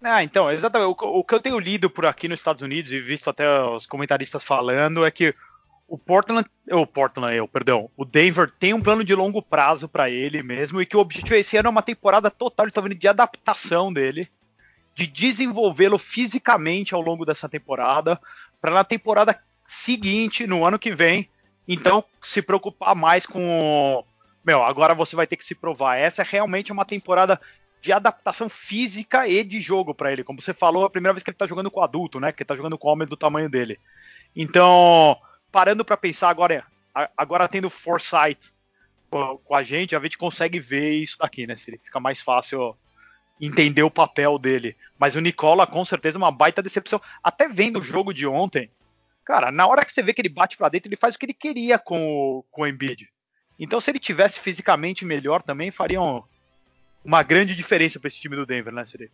Ah, 0.03 0.23
então, 0.23 0.51
exatamente. 0.51 0.97
O, 1.01 1.19
o 1.19 1.23
que 1.23 1.33
eu 1.33 1.39
tenho 1.39 1.57
lido 1.57 1.89
por 1.89 2.05
aqui 2.05 2.27
nos 2.27 2.39
Estados 2.39 2.61
Unidos 2.61 2.91
e 2.91 2.99
visto 2.99 3.29
até 3.29 3.47
os 3.63 3.85
comentaristas 3.85 4.43
falando 4.43 5.05
é 5.05 5.09
que 5.09 5.33
o 5.87 5.97
Portland, 5.97 6.49
o 6.71 6.85
Portland, 6.85 7.35
eu, 7.35 7.47
perdão, 7.47 7.89
o 7.95 8.03
Denver 8.03 8.51
tem 8.59 8.73
um 8.73 8.81
plano 8.81 9.03
de 9.03 9.15
longo 9.15 9.41
prazo 9.41 9.87
para 9.87 10.09
ele 10.09 10.41
mesmo 10.41 10.81
e 10.81 10.85
que 10.85 10.97
o 10.97 10.99
objetivo 10.99 11.35
esse 11.35 11.55
ano 11.55 11.67
é 11.67 11.69
uma 11.69 11.81
temporada 11.81 12.29
total, 12.29 12.67
está 12.67 12.81
vendo 12.81 12.95
de 12.95 13.07
adaptação 13.07 13.93
dele, 13.93 14.27
de 14.95 15.07
desenvolvê-lo 15.07 15.97
fisicamente 15.97 16.93
ao 16.93 17.01
longo 17.01 17.25
dessa 17.25 17.47
temporada, 17.47 18.19
para 18.61 18.71
na 18.71 18.83
temporada 18.83 19.39
seguinte, 19.67 20.47
no 20.47 20.65
ano 20.65 20.79
que 20.79 20.93
vem, 20.93 21.29
então 21.67 22.03
se 22.21 22.41
preocupar 22.41 22.95
mais 22.95 23.25
com 23.25 24.03
meu, 24.43 24.61
agora 24.63 24.93
você 24.93 25.15
vai 25.15 25.25
ter 25.25 25.37
que 25.37 25.45
se 25.45 25.55
provar. 25.55 25.97
Essa 25.97 26.21
é 26.21 26.25
realmente 26.27 26.71
uma 26.71 26.83
temporada 26.83 27.39
de 27.83 27.91
adaptação 27.91 28.47
física 28.47 29.27
e 29.27 29.43
de 29.43 29.59
jogo 29.59 29.93
para 29.93 30.09
ele. 30.09 30.23
Como 30.23 30.39
você 30.41 30.53
falou, 30.53 30.83
é 30.83 30.85
a 30.85 30.89
primeira 30.89 31.13
vez 31.13 31.21
que 31.21 31.29
ele 31.29 31.35
está 31.35 31.45
jogando 31.45 31.69
com 31.69 31.83
adulto, 31.83 32.17
né? 32.17 32.31
Que 32.31 32.41
está 32.41 32.55
jogando 32.55 32.77
com 32.77 32.87
homem 32.87 33.05
do 33.05 33.17
tamanho 33.17 33.49
dele. 33.49 33.77
Então, 34.33 35.17
parando 35.51 35.83
para 35.83 35.97
pensar 35.97 36.29
agora, 36.29 36.65
agora 37.17 37.45
tendo 37.49 37.69
foresight 37.69 38.53
com 39.09 39.53
a 39.53 39.61
gente, 39.63 39.97
a 39.97 39.99
gente 39.99 40.17
consegue 40.17 40.61
ver 40.61 40.93
isso 40.93 41.17
daqui, 41.19 41.45
né? 41.45 41.57
Fica 41.57 41.99
mais 41.99 42.21
fácil 42.21 42.73
entender 43.39 43.83
o 43.83 43.91
papel 43.91 44.39
dele. 44.39 44.77
Mas 44.97 45.17
o 45.17 45.19
Nicola, 45.19 45.67
com 45.67 45.83
certeza, 45.83 46.17
é 46.17 46.19
uma 46.19 46.31
baita 46.31 46.63
decepção. 46.63 47.01
Até 47.21 47.49
vendo 47.49 47.79
o 47.79 47.83
jogo 47.83 48.13
de 48.13 48.25
ontem, 48.25 48.71
cara, 49.25 49.51
na 49.51 49.67
hora 49.67 49.83
que 49.83 49.91
você 49.91 50.01
vê 50.01 50.13
que 50.13 50.21
ele 50.21 50.29
bate 50.29 50.55
para 50.55 50.69
dentro, 50.69 50.87
ele 50.87 50.95
faz 50.95 51.15
o 51.15 51.19
que 51.19 51.25
ele 51.25 51.33
queria 51.33 51.77
com 51.77 52.07
o, 52.07 52.45
com 52.49 52.61
o 52.61 52.67
Embiid. 52.67 53.09
Então, 53.59 53.81
se 53.81 53.91
ele 53.91 53.99
tivesse 53.99 54.39
fisicamente 54.39 55.03
melhor 55.03 55.43
também, 55.43 55.69
faria 55.69 56.01
um, 56.01 56.23
uma 57.03 57.23
grande 57.23 57.55
diferença 57.55 57.99
para 57.99 58.07
esse 58.07 58.19
time 58.19 58.35
do 58.35 58.45
Denver, 58.45 58.73
né, 58.73 58.85
Siri? 58.85 59.09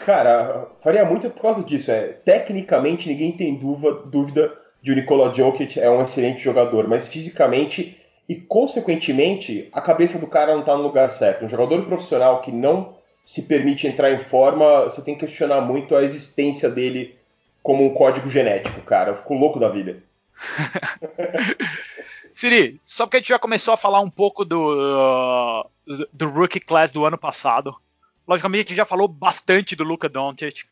Cara, 0.00 0.68
faria 0.82 1.04
muito 1.04 1.30
por 1.30 1.42
causa 1.42 1.62
disso. 1.62 1.90
É, 1.90 2.08
tecnicamente, 2.08 3.08
ninguém 3.08 3.32
tem 3.32 3.54
dúvida, 3.54 3.92
dúvida 4.06 4.52
de 4.82 4.92
o 4.92 4.94
Nikola 4.94 5.34
Jokic 5.34 5.80
é 5.80 5.88
um 5.90 6.02
excelente 6.02 6.42
jogador, 6.42 6.86
mas 6.88 7.08
fisicamente 7.08 8.00
e 8.28 8.34
consequentemente 8.34 9.68
a 9.72 9.80
cabeça 9.80 10.18
do 10.18 10.26
cara 10.26 10.52
não 10.52 10.60
está 10.60 10.76
no 10.76 10.82
lugar 10.82 11.10
certo. 11.10 11.44
Um 11.44 11.48
jogador 11.48 11.84
profissional 11.86 12.42
que 12.42 12.50
não 12.50 12.96
se 13.24 13.42
permite 13.42 13.86
entrar 13.86 14.12
em 14.12 14.24
forma, 14.24 14.84
você 14.84 15.02
tem 15.02 15.14
que 15.14 15.26
questionar 15.26 15.60
muito 15.60 15.96
a 15.96 16.02
existência 16.02 16.68
dele 16.68 17.16
como 17.62 17.84
um 17.84 17.94
código 17.94 18.28
genético, 18.28 18.80
cara. 18.82 19.12
Eu 19.12 19.16
fico 19.16 19.34
louco 19.34 19.58
da 19.58 19.68
vida. 19.68 20.02
Siri, 22.34 22.80
só 22.84 23.06
porque 23.06 23.16
a 23.16 23.20
gente 23.20 23.28
já 23.28 23.38
começou 23.38 23.72
a 23.72 23.78
falar 23.78 24.00
um 24.00 24.10
pouco 24.10 24.44
do, 24.44 24.74
uh, 24.74 26.06
do 26.12 26.28
rookie 26.28 26.60
class 26.60 26.92
do 26.92 27.06
ano 27.06 27.16
passado. 27.16 27.74
Logicamente, 28.28 28.66
a 28.66 28.68
gente 28.70 28.76
já 28.76 28.84
falou 28.84 29.08
bastante 29.08 29.76
do 29.76 29.84
Luca 29.84 30.08
Doncic, 30.08 30.64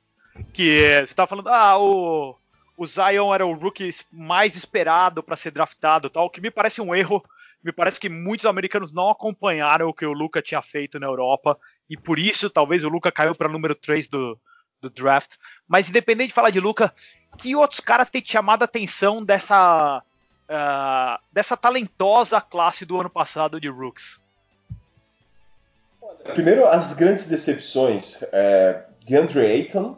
que 0.52 0.80
você 0.80 1.04
estava 1.04 1.28
falando, 1.28 1.48
ah, 1.48 1.78
o 1.78 2.36
o 2.76 2.86
Zion 2.86 3.32
era 3.32 3.46
o 3.46 3.52
rookie 3.52 3.90
mais 4.10 4.56
esperado 4.56 5.22
para 5.22 5.36
ser 5.36 5.50
draftado, 5.50 6.10
tal, 6.10 6.30
que 6.30 6.40
me 6.40 6.50
parece 6.50 6.80
um 6.80 6.94
erro. 6.94 7.24
Me 7.62 7.70
parece 7.70 8.00
que 8.00 8.08
muitos 8.08 8.44
americanos 8.44 8.92
não 8.92 9.08
acompanharam 9.08 9.88
o 9.88 9.94
que 9.94 10.04
o 10.04 10.12
Luca 10.12 10.42
tinha 10.42 10.60
feito 10.60 10.98
na 10.98 11.06
Europa 11.06 11.56
e 11.88 11.96
por 11.96 12.18
isso 12.18 12.50
talvez 12.50 12.82
o 12.82 12.88
Luca 12.88 13.12
caiu 13.12 13.36
para 13.36 13.48
número 13.48 13.72
3 13.72 14.08
do, 14.08 14.36
do 14.80 14.90
draft. 14.90 15.36
Mas 15.68 15.88
independente 15.88 16.28
de 16.28 16.34
falar 16.34 16.50
de 16.50 16.58
Luca, 16.58 16.92
que 17.38 17.54
outros 17.54 17.78
caras 17.78 18.10
têm 18.10 18.20
chamado 18.24 18.62
a 18.62 18.64
atenção 18.64 19.24
dessa 19.24 20.02
uh, 20.52 21.18
dessa 21.32 21.56
talentosa 21.56 22.40
classe 22.40 22.84
do 22.84 23.00
ano 23.00 23.10
passado 23.10 23.60
de 23.60 23.68
rooks? 23.68 24.20
Primeiro, 26.34 26.66
as 26.66 26.92
grandes 26.92 27.26
decepções. 27.26 28.22
É, 28.32 28.82
DeAndre 29.06 29.40
Ayton, 29.40 29.96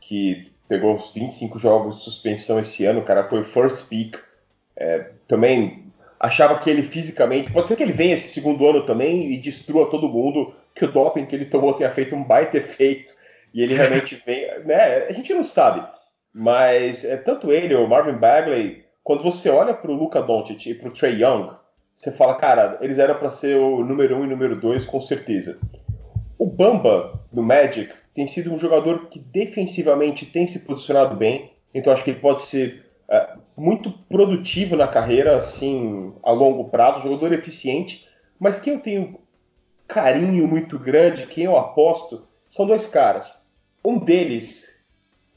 que 0.00 0.50
pegou 0.68 0.96
os 0.96 1.12
25 1.12 1.58
jogos 1.58 1.96
de 1.96 2.04
suspensão 2.04 2.58
esse 2.58 2.84
ano, 2.86 3.00
o 3.00 3.04
cara 3.04 3.28
foi 3.28 3.44
first 3.44 3.88
pick. 3.88 4.16
É, 4.76 5.10
também 5.26 5.92
achava 6.18 6.58
que 6.58 6.70
ele 6.70 6.82
fisicamente. 6.82 7.52
Pode 7.52 7.68
ser 7.68 7.76
que 7.76 7.82
ele 7.82 7.92
venha 7.92 8.14
esse 8.14 8.28
segundo 8.28 8.66
ano 8.66 8.86
também 8.86 9.32
e 9.32 9.38
destrua 9.38 9.90
todo 9.90 10.08
mundo, 10.08 10.54
que 10.74 10.84
o 10.84 10.92
doping 10.92 11.26
que 11.26 11.34
ele 11.34 11.46
tomou 11.46 11.74
tenha 11.74 11.90
feito 11.90 12.14
um 12.14 12.24
baita 12.24 12.58
efeito 12.58 13.12
e 13.52 13.62
ele 13.62 13.74
realmente 13.74 14.20
vem. 14.24 14.46
Né, 14.64 15.06
a 15.08 15.12
gente 15.12 15.34
não 15.34 15.44
sabe. 15.44 15.86
Mas 16.34 17.04
é, 17.04 17.16
tanto 17.16 17.52
ele, 17.52 17.74
o 17.74 17.86
Marvin 17.86 18.18
Bagley, 18.18 18.84
quando 19.08 19.22
você 19.22 19.48
olha 19.48 19.72
para 19.72 19.90
o 19.90 19.94
Luca 19.94 20.20
Doncic 20.20 20.66
e 20.66 20.74
para 20.74 20.90
o 20.90 20.92
Trey 20.92 21.22
Young, 21.22 21.48
você 21.96 22.12
fala, 22.12 22.34
cara, 22.34 22.76
eles 22.82 22.98
eram 22.98 23.14
para 23.14 23.30
ser 23.30 23.56
o 23.56 23.82
número 23.82 24.14
um 24.14 24.22
e 24.22 24.28
número 24.28 24.54
dois 24.54 24.84
com 24.84 25.00
certeza. 25.00 25.58
O 26.38 26.44
Bamba 26.44 27.18
do 27.32 27.42
Magic 27.42 27.90
tem 28.14 28.26
sido 28.26 28.52
um 28.52 28.58
jogador 28.58 29.06
que 29.06 29.18
defensivamente 29.18 30.26
tem 30.26 30.46
se 30.46 30.58
posicionado 30.58 31.16
bem, 31.16 31.50
então 31.72 31.90
acho 31.90 32.04
que 32.04 32.10
ele 32.10 32.20
pode 32.20 32.42
ser 32.42 32.84
é, 33.08 33.30
muito 33.56 33.90
produtivo 34.10 34.76
na 34.76 34.86
carreira, 34.86 35.38
assim, 35.38 36.12
a 36.22 36.30
longo 36.30 36.68
prazo, 36.68 37.00
jogador 37.00 37.32
eficiente, 37.32 38.06
mas 38.38 38.60
quem 38.60 38.74
eu 38.74 38.80
tenho 38.80 39.18
carinho 39.86 40.46
muito 40.46 40.78
grande, 40.78 41.26
quem 41.28 41.44
eu 41.44 41.56
aposto, 41.56 42.28
são 42.46 42.66
dois 42.66 42.86
caras. 42.86 43.42
Um 43.82 43.98
deles 43.98 44.84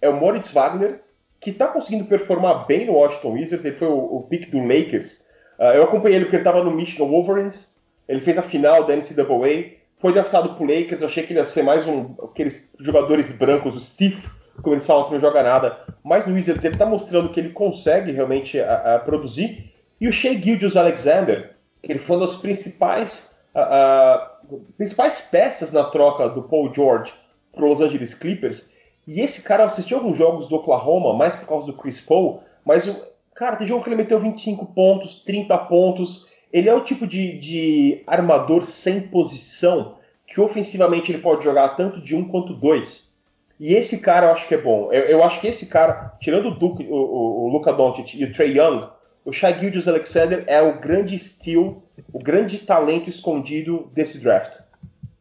é 0.01 0.09
o 0.09 0.19
Moritz 0.19 0.51
Wagner, 0.51 1.01
que 1.41 1.49
está 1.49 1.67
conseguindo 1.67 2.05
performar 2.05 2.67
bem 2.67 2.85
no 2.85 2.93
Washington 2.93 3.31
Wizards, 3.31 3.65
ele 3.65 3.75
foi 3.75 3.87
o, 3.87 3.97
o 3.97 4.27
pick 4.29 4.49
do 4.51 4.59
Lakers. 4.59 5.25
Uh, 5.59 5.75
eu 5.75 5.83
acompanhei 5.83 6.17
ele 6.17 6.25
porque 6.25 6.37
ele 6.37 6.43
estava 6.43 6.63
no 6.63 6.71
Michigan 6.71 7.05
Wolverines, 7.05 7.75
ele 8.07 8.21
fez 8.21 8.37
a 8.37 8.43
final 8.43 8.85
da 8.85 8.95
NCAA, 8.95 9.81
foi 9.99 10.13
draftado 10.13 10.55
pro 10.55 10.65
Lakers, 10.65 11.01
eu 11.01 11.07
achei 11.07 11.23
que 11.23 11.33
ele 11.33 11.39
ia 11.39 11.45
ser 11.45 11.63
mais 11.63 11.85
um 11.87 12.15
aqueles 12.23 12.69
jogadores 12.79 13.31
brancos, 13.31 13.75
o 13.75 13.79
stiff, 13.79 14.21
como 14.61 14.75
eles 14.75 14.85
falam 14.85 15.05
que 15.05 15.13
não 15.13 15.19
joga 15.19 15.41
nada. 15.41 15.79
Mas 16.03 16.27
no 16.27 16.35
Wizards 16.35 16.63
ele 16.63 16.75
está 16.75 16.85
mostrando 16.85 17.29
que 17.29 17.39
ele 17.39 17.49
consegue 17.49 18.11
realmente 18.11 18.59
a, 18.59 18.95
a 18.95 18.99
produzir. 18.99 19.71
E 19.99 20.07
o 20.07 20.13
Shea 20.13 20.33
Gildius 20.39 20.75
Alexander, 20.75 21.55
que 21.81 21.91
ele 21.91 21.99
foi 21.99 22.17
uma 22.17 22.25
das 22.25 22.35
principais, 22.35 23.39
a, 23.55 24.37
principais 24.77 25.21
peças 25.21 25.71
na 25.71 25.85
troca 25.85 26.29
do 26.29 26.43
Paul 26.43 26.73
George 26.73 27.13
para 27.51 27.65
Los 27.65 27.81
Angeles 27.81 28.13
Clippers. 28.13 28.69
E 29.07 29.21
esse 29.21 29.41
cara 29.41 29.65
assistiu 29.65 29.97
alguns 29.97 30.17
jogos 30.17 30.47
do 30.47 30.55
Oklahoma, 30.55 31.13
mais 31.13 31.35
por 31.35 31.47
causa 31.47 31.65
do 31.65 31.73
Chris 31.73 31.99
Paul, 31.99 32.41
mas 32.63 32.87
o 32.87 33.01
cara 33.33 33.55
tem 33.55 33.67
jogo 33.67 33.83
que 33.83 33.89
ele 33.89 33.95
meteu 33.95 34.19
25 34.19 34.67
pontos, 34.67 35.23
30 35.23 35.57
pontos, 35.59 36.27
ele 36.51 36.69
é 36.69 36.73
o 36.73 36.83
tipo 36.83 37.07
de, 37.07 37.39
de 37.39 38.03
armador 38.05 38.65
sem 38.65 39.01
posição 39.01 39.97
que 40.27 40.39
ofensivamente 40.39 41.11
ele 41.11 41.21
pode 41.21 41.43
jogar 41.43 41.69
tanto 41.69 42.01
de 42.01 42.15
um 42.15 42.25
quanto 42.27 42.53
dois. 42.53 43.11
E 43.59 43.73
esse 43.75 43.99
cara 43.99 44.27
eu 44.27 44.31
acho 44.31 44.47
que 44.47 44.55
é 44.55 44.57
bom. 44.57 44.91
Eu, 44.91 45.03
eu 45.03 45.23
acho 45.23 45.39
que 45.41 45.47
esse 45.47 45.65
cara, 45.65 46.15
tirando 46.19 46.47
o, 46.47 46.51
Duke, 46.51 46.87
o, 46.89 46.95
o, 46.95 47.45
o 47.45 47.47
Luka 47.49 47.71
Doncic 47.73 48.15
e 48.15 48.23
o 48.23 48.31
Trey 48.31 48.57
Young, 48.57 48.89
o 49.23 49.31
Shai 49.31 49.59
Gilgeous 49.59 49.87
Alexander 49.87 50.43
é 50.47 50.61
o 50.61 50.79
grande 50.79 51.19
steal, 51.19 51.83
o 52.11 52.17
grande 52.17 52.59
talento 52.59 53.09
escondido 53.09 53.91
desse 53.93 54.17
draft. 54.19 54.59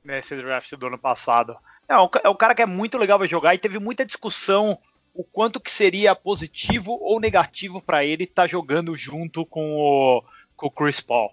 Nesse 0.04 0.34
draft 0.36 0.72
do 0.76 0.86
ano 0.86 0.98
passado. 0.98 1.56
É, 1.90 1.94
é 2.24 2.28
um 2.28 2.36
cara 2.36 2.54
que 2.54 2.62
é 2.62 2.66
muito 2.66 2.96
legal 2.96 3.18
de 3.18 3.26
jogar 3.26 3.54
e 3.54 3.58
teve 3.58 3.80
muita 3.80 4.06
discussão 4.06 4.78
o 5.12 5.24
quanto 5.24 5.58
que 5.58 5.72
seria 5.72 6.14
positivo 6.14 6.96
ou 7.02 7.18
negativo 7.18 7.82
para 7.82 8.04
ele 8.04 8.24
estar 8.24 8.42
tá 8.42 8.48
jogando 8.48 8.94
junto 8.94 9.44
com 9.44 9.76
o 9.76 10.24
com 10.56 10.66
o 10.66 10.70
Chris 10.70 11.00
Paul. 11.00 11.30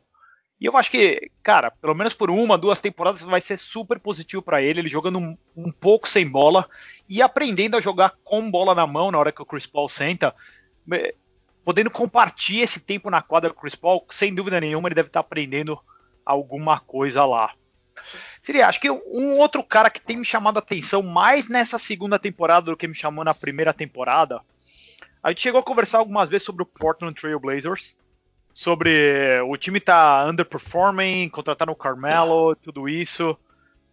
E 0.60 0.66
eu 0.66 0.76
acho 0.76 0.90
que, 0.90 1.30
cara, 1.44 1.70
pelo 1.70 1.94
menos 1.94 2.16
por 2.16 2.32
uma, 2.32 2.58
duas 2.58 2.82
temporadas 2.82 3.22
vai 3.22 3.40
ser 3.40 3.60
super 3.60 4.00
positivo 4.00 4.42
para 4.42 4.62
ele, 4.62 4.80
ele 4.80 4.90
jogando 4.90 5.20
um, 5.20 5.38
um, 5.56 5.72
pouco 5.72 6.10
sem 6.10 6.28
bola 6.28 6.68
e 7.08 7.22
aprendendo 7.22 7.78
a 7.78 7.82
jogar 7.82 8.14
com 8.24 8.50
bola 8.50 8.74
na 8.74 8.88
mão 8.88 9.12
na 9.12 9.20
hora 9.20 9.32
que 9.32 9.42
o 9.42 9.46
Chris 9.46 9.68
Paul 9.68 9.88
senta, 9.88 10.34
podendo 11.64 11.92
compartilhar 11.92 12.64
esse 12.64 12.80
tempo 12.80 13.10
na 13.12 13.22
quadra 13.22 13.52
com 13.52 13.60
o 13.60 13.62
Chris 13.62 13.76
Paul, 13.76 14.04
sem 14.10 14.34
dúvida 14.34 14.60
nenhuma 14.60 14.88
ele 14.88 14.96
deve 14.96 15.10
estar 15.10 15.22
tá 15.22 15.28
aprendendo 15.28 15.78
alguma 16.26 16.80
coisa 16.80 17.24
lá. 17.24 17.54
Seria, 18.42 18.68
acho 18.68 18.80
que 18.80 18.90
um 18.90 19.38
outro 19.38 19.64
cara 19.64 19.90
que 19.90 20.02
tem 20.02 20.18
me 20.18 20.26
chamado 20.26 20.58
a 20.58 20.60
atenção 20.60 21.02
mais 21.02 21.50
nessa 21.50 21.78
segunda 21.78 22.18
temporada 22.18 22.72
do 22.72 22.78
que 22.78 22.88
me 22.88 22.96
chamou 22.96 23.24
na 23.24 23.34
primeira 23.34 23.74
temporada. 23.74 24.42
A 25.22 25.30
gente 25.30 25.42
chegou 25.42 25.60
a 25.60 25.64
conversar 25.64 25.98
algumas 25.98 26.30
vezes 26.30 26.46
sobre 26.46 26.64
o 26.64 26.66
Portland 26.66 27.20
Trail 27.20 27.40
Blazers 27.40 27.96
sobre 28.58 29.40
o 29.42 29.56
time 29.56 29.80
tá 29.80 30.26
underperforming, 30.26 31.30
contrataram 31.30 31.74
o 31.74 31.76
Carmelo, 31.76 32.56
tudo 32.56 32.90
isso. 32.90 33.38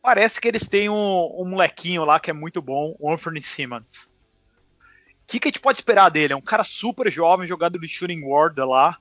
Parece 0.01 0.41
que 0.41 0.49
eles 0.49 0.67
têm 0.67 0.89
um, 0.89 1.35
um 1.39 1.45
molequinho 1.45 2.03
lá 2.03 2.19
que 2.19 2.31
é 2.31 2.33
muito 2.33 2.63
bom, 2.63 2.97
o 2.99 3.13
Anthony 3.13 3.43
Simmons. 3.43 4.05
O 4.05 5.27
que, 5.27 5.39
que, 5.39 5.49
a 5.49 5.51
gente 5.51 5.61
pode 5.61 5.81
esperar 5.81 6.09
dele? 6.09 6.33
É 6.33 6.37
um 6.37 6.41
cara 6.41 6.65
super 6.65 7.13
jovem, 7.13 7.47
jogado 7.47 7.79
de 7.79 7.87
shooting 7.87 8.23
guard 8.23 8.57
lá. 8.57 8.97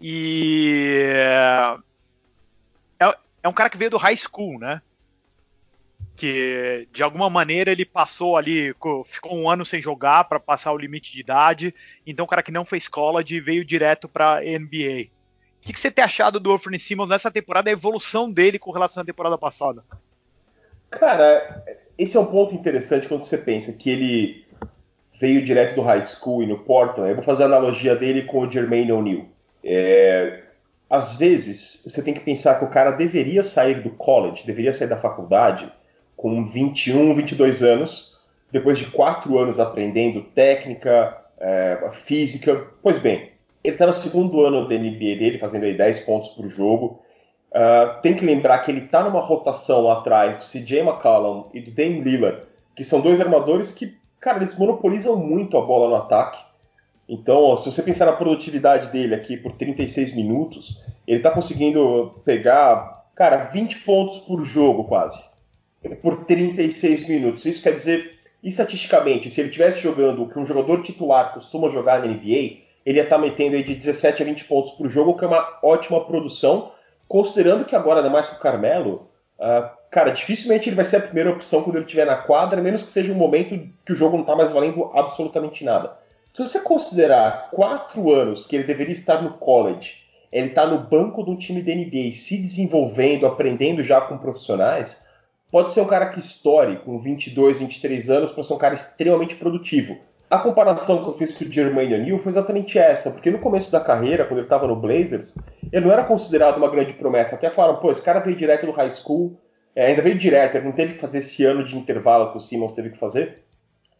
E 0.00 1.14
é, 3.42 3.48
um 3.48 3.52
cara 3.52 3.70
que 3.70 3.78
veio 3.78 3.90
do 3.90 3.96
high 3.96 4.16
school, 4.16 4.58
né? 4.58 4.80
que 6.16 6.86
de 6.92 7.02
alguma 7.02 7.28
maneira 7.30 7.70
ele 7.70 7.84
passou 7.84 8.36
ali, 8.36 8.74
ficou 9.04 9.34
um 9.34 9.48
ano 9.48 9.64
sem 9.64 9.80
jogar 9.80 10.24
para 10.24 10.38
passar 10.38 10.72
o 10.72 10.78
limite 10.78 11.12
de 11.12 11.20
idade. 11.20 11.74
Então, 12.06 12.24
o 12.24 12.28
cara 12.28 12.42
que 12.42 12.52
não 12.52 12.64
fez 12.64 12.88
college 12.88 13.40
veio 13.40 13.64
direto 13.64 14.08
para 14.08 14.40
NBA. 14.40 15.08
O 15.58 15.64
que, 15.64 15.72
que, 15.72 15.80
você 15.80 15.90
tem 15.90 16.04
achado 16.04 16.40
do 16.40 16.52
Anthony 16.52 16.78
Simmons 16.78 17.08
nessa 17.08 17.30
temporada, 17.30 17.70
a 17.70 17.72
evolução 17.72 18.30
dele 18.30 18.58
com 18.58 18.72
relação 18.72 19.02
à 19.02 19.06
temporada 19.06 19.38
passada? 19.38 19.84
Cara, 20.90 21.64
esse 21.96 22.16
é 22.16 22.20
um 22.20 22.26
ponto 22.26 22.54
interessante 22.54 23.08
quando 23.08 23.24
você 23.24 23.38
pensa 23.38 23.72
que 23.72 23.88
ele 23.88 24.44
veio 25.20 25.44
direto 25.44 25.76
do 25.76 25.82
high 25.82 26.02
school 26.02 26.42
e 26.42 26.46
no 26.46 26.58
Portland. 26.58 27.10
Eu 27.10 27.16
vou 27.16 27.24
fazer 27.24 27.44
a 27.44 27.46
analogia 27.46 27.94
dele 27.94 28.22
com 28.22 28.40
o 28.40 28.50
Jermaine 28.50 28.92
O'Neal. 28.92 29.26
É, 29.64 30.41
às 30.92 31.16
vezes, 31.16 31.82
você 31.86 32.02
tem 32.02 32.12
que 32.12 32.20
pensar 32.20 32.58
que 32.58 32.66
o 32.66 32.68
cara 32.68 32.90
deveria 32.90 33.42
sair 33.42 33.82
do 33.82 33.88
college, 33.88 34.44
deveria 34.44 34.74
sair 34.74 34.88
da 34.88 34.98
faculdade 34.98 35.72
com 36.14 36.50
21, 36.50 37.14
22 37.14 37.62
anos, 37.62 38.20
depois 38.50 38.78
de 38.78 38.84
quatro 38.90 39.38
anos 39.38 39.58
aprendendo 39.58 40.20
técnica, 40.20 41.16
é, 41.40 41.78
física. 42.04 42.66
Pois 42.82 42.98
bem, 42.98 43.30
ele 43.64 43.74
está 43.74 43.86
no 43.86 43.94
segundo 43.94 44.44
ano 44.44 44.68
da 44.68 44.74
NBA 44.74 45.16
dele, 45.16 45.38
fazendo 45.38 45.64
aí 45.64 45.74
10 45.74 46.00
pontos 46.00 46.28
por 46.28 46.46
jogo. 46.46 47.00
Uh, 47.52 48.00
tem 48.02 48.14
que 48.14 48.24
lembrar 48.24 48.58
que 48.58 48.70
ele 48.70 48.84
está 48.84 49.02
numa 49.02 49.20
rotação 49.20 49.84
lá 49.84 49.94
atrás 49.94 50.36
do 50.36 50.44
CJ 50.44 50.80
McCollum 50.80 51.48
e 51.54 51.60
do 51.60 51.70
Dame 51.70 52.02
Lillard, 52.02 52.42
que 52.76 52.84
são 52.84 53.00
dois 53.00 53.18
armadores 53.18 53.72
que, 53.72 53.96
cara, 54.20 54.38
eles 54.38 54.56
monopolizam 54.58 55.16
muito 55.16 55.56
a 55.56 55.62
bola 55.62 55.88
no 55.88 55.96
ataque. 55.96 56.38
Então, 57.08 57.56
se 57.56 57.70
você 57.70 57.82
pensar 57.82 58.06
na 58.06 58.12
produtividade 58.12 58.92
dele 58.92 59.14
aqui 59.14 59.36
por 59.36 59.52
36 59.52 60.14
minutos, 60.14 60.84
ele 61.06 61.18
está 61.18 61.30
conseguindo 61.30 62.14
pegar, 62.24 63.04
cara, 63.14 63.50
20 63.52 63.80
pontos 63.80 64.18
por 64.18 64.44
jogo 64.44 64.84
quase 64.84 65.32
por 66.00 66.24
36 66.24 67.08
minutos. 67.08 67.44
Isso 67.44 67.62
quer 67.62 67.74
dizer, 67.74 68.18
estatisticamente, 68.42 69.30
se 69.30 69.40
ele 69.40 69.48
estivesse 69.48 69.80
jogando 69.80 70.22
o 70.22 70.28
que 70.28 70.38
um 70.38 70.46
jogador 70.46 70.82
titular 70.82 71.32
costuma 71.34 71.68
jogar 71.70 72.00
na 72.00 72.06
NBA, 72.06 72.60
ele 72.84 72.98
ia 72.98 73.04
estar 73.04 73.16
tá 73.16 73.22
metendo 73.22 73.56
aí 73.56 73.64
de 73.64 73.74
17 73.74 74.22
a 74.22 74.26
20 74.26 74.44
pontos 74.44 74.72
por 74.72 74.88
jogo, 74.88 75.16
que 75.16 75.24
é 75.24 75.28
uma 75.28 75.58
ótima 75.62 76.04
produção, 76.04 76.72
considerando 77.08 77.64
que 77.64 77.76
agora, 77.76 78.00
ainda 78.00 78.10
mais 78.10 78.28
com 78.28 78.36
o 78.36 78.40
Carmelo, 78.40 79.08
uh, 79.38 79.68
cara, 79.90 80.10
dificilmente 80.10 80.68
ele 80.68 80.76
vai 80.76 80.84
ser 80.84 80.96
a 80.96 81.00
primeira 81.00 81.30
opção 81.30 81.62
quando 81.62 81.76
ele 81.76 81.84
estiver 81.84 82.06
na 82.06 82.16
quadra, 82.16 82.60
menos 82.60 82.82
que 82.82 82.92
seja 82.92 83.12
um 83.12 83.16
momento 83.16 83.68
que 83.84 83.92
o 83.92 83.96
jogo 83.96 84.14
não 84.16 84.22
está 84.22 84.34
mais 84.34 84.50
valendo 84.50 84.90
absolutamente 84.94 85.64
nada. 85.64 85.96
Se 86.34 86.40
você 86.40 86.60
considerar 86.60 87.50
quatro 87.50 88.10
anos 88.10 88.46
que 88.46 88.56
ele 88.56 88.64
deveria 88.64 88.94
estar 88.94 89.20
no 89.20 89.34
college, 89.34 89.96
ele 90.32 90.48
está 90.48 90.66
no 90.66 90.78
banco 90.78 91.22
de 91.22 91.30
um 91.30 91.36
time 91.36 91.60
da 91.60 91.74
NBA, 91.74 92.16
se 92.16 92.38
desenvolvendo, 92.38 93.26
aprendendo 93.26 93.82
já 93.82 94.00
com 94.00 94.16
profissionais, 94.16 94.98
pode 95.50 95.72
ser 95.72 95.82
um 95.82 95.86
cara 95.86 96.08
que 96.08 96.18
estoure 96.18 96.78
com 96.78 96.98
22, 96.98 97.58
23 97.58 98.08
anos 98.08 98.32
para 98.32 98.42
ser 98.42 98.54
um 98.54 98.58
cara 98.58 98.74
extremamente 98.74 99.34
produtivo. 99.34 99.98
A 100.30 100.38
comparação 100.38 101.04
que 101.04 101.10
eu 101.10 101.18
fiz 101.18 101.36
com 101.36 101.44
o 101.44 101.52
Jermaine 101.52 101.96
O'Neal 101.96 102.18
foi 102.18 102.32
exatamente 102.32 102.78
essa, 102.78 103.10
porque 103.10 103.30
no 103.30 103.38
começo 103.38 103.70
da 103.70 103.80
carreira, 103.80 104.24
quando 104.24 104.38
ele 104.38 104.46
estava 104.46 104.66
no 104.66 104.74
Blazers, 104.74 105.36
ele 105.70 105.84
não 105.84 105.92
era 105.92 106.04
considerado 106.04 106.56
uma 106.56 106.70
grande 106.70 106.94
promessa. 106.94 107.34
Até 107.34 107.50
falaram, 107.50 107.78
pô, 107.78 107.90
esse 107.90 108.00
cara 108.00 108.20
veio 108.20 108.34
direto 108.34 108.64
do 108.64 108.72
high 108.72 108.88
school, 108.88 109.38
é, 109.76 109.88
ainda 109.88 110.00
veio 110.00 110.16
direto, 110.16 110.54
ele 110.54 110.64
não 110.64 110.72
teve 110.72 110.94
que 110.94 111.00
fazer 111.00 111.18
esse 111.18 111.44
ano 111.44 111.62
de 111.62 111.76
intervalo 111.76 112.32
que 112.32 112.38
o 112.38 112.40
Simmons 112.40 112.72
teve 112.72 112.88
que 112.88 112.98
fazer. 112.98 113.42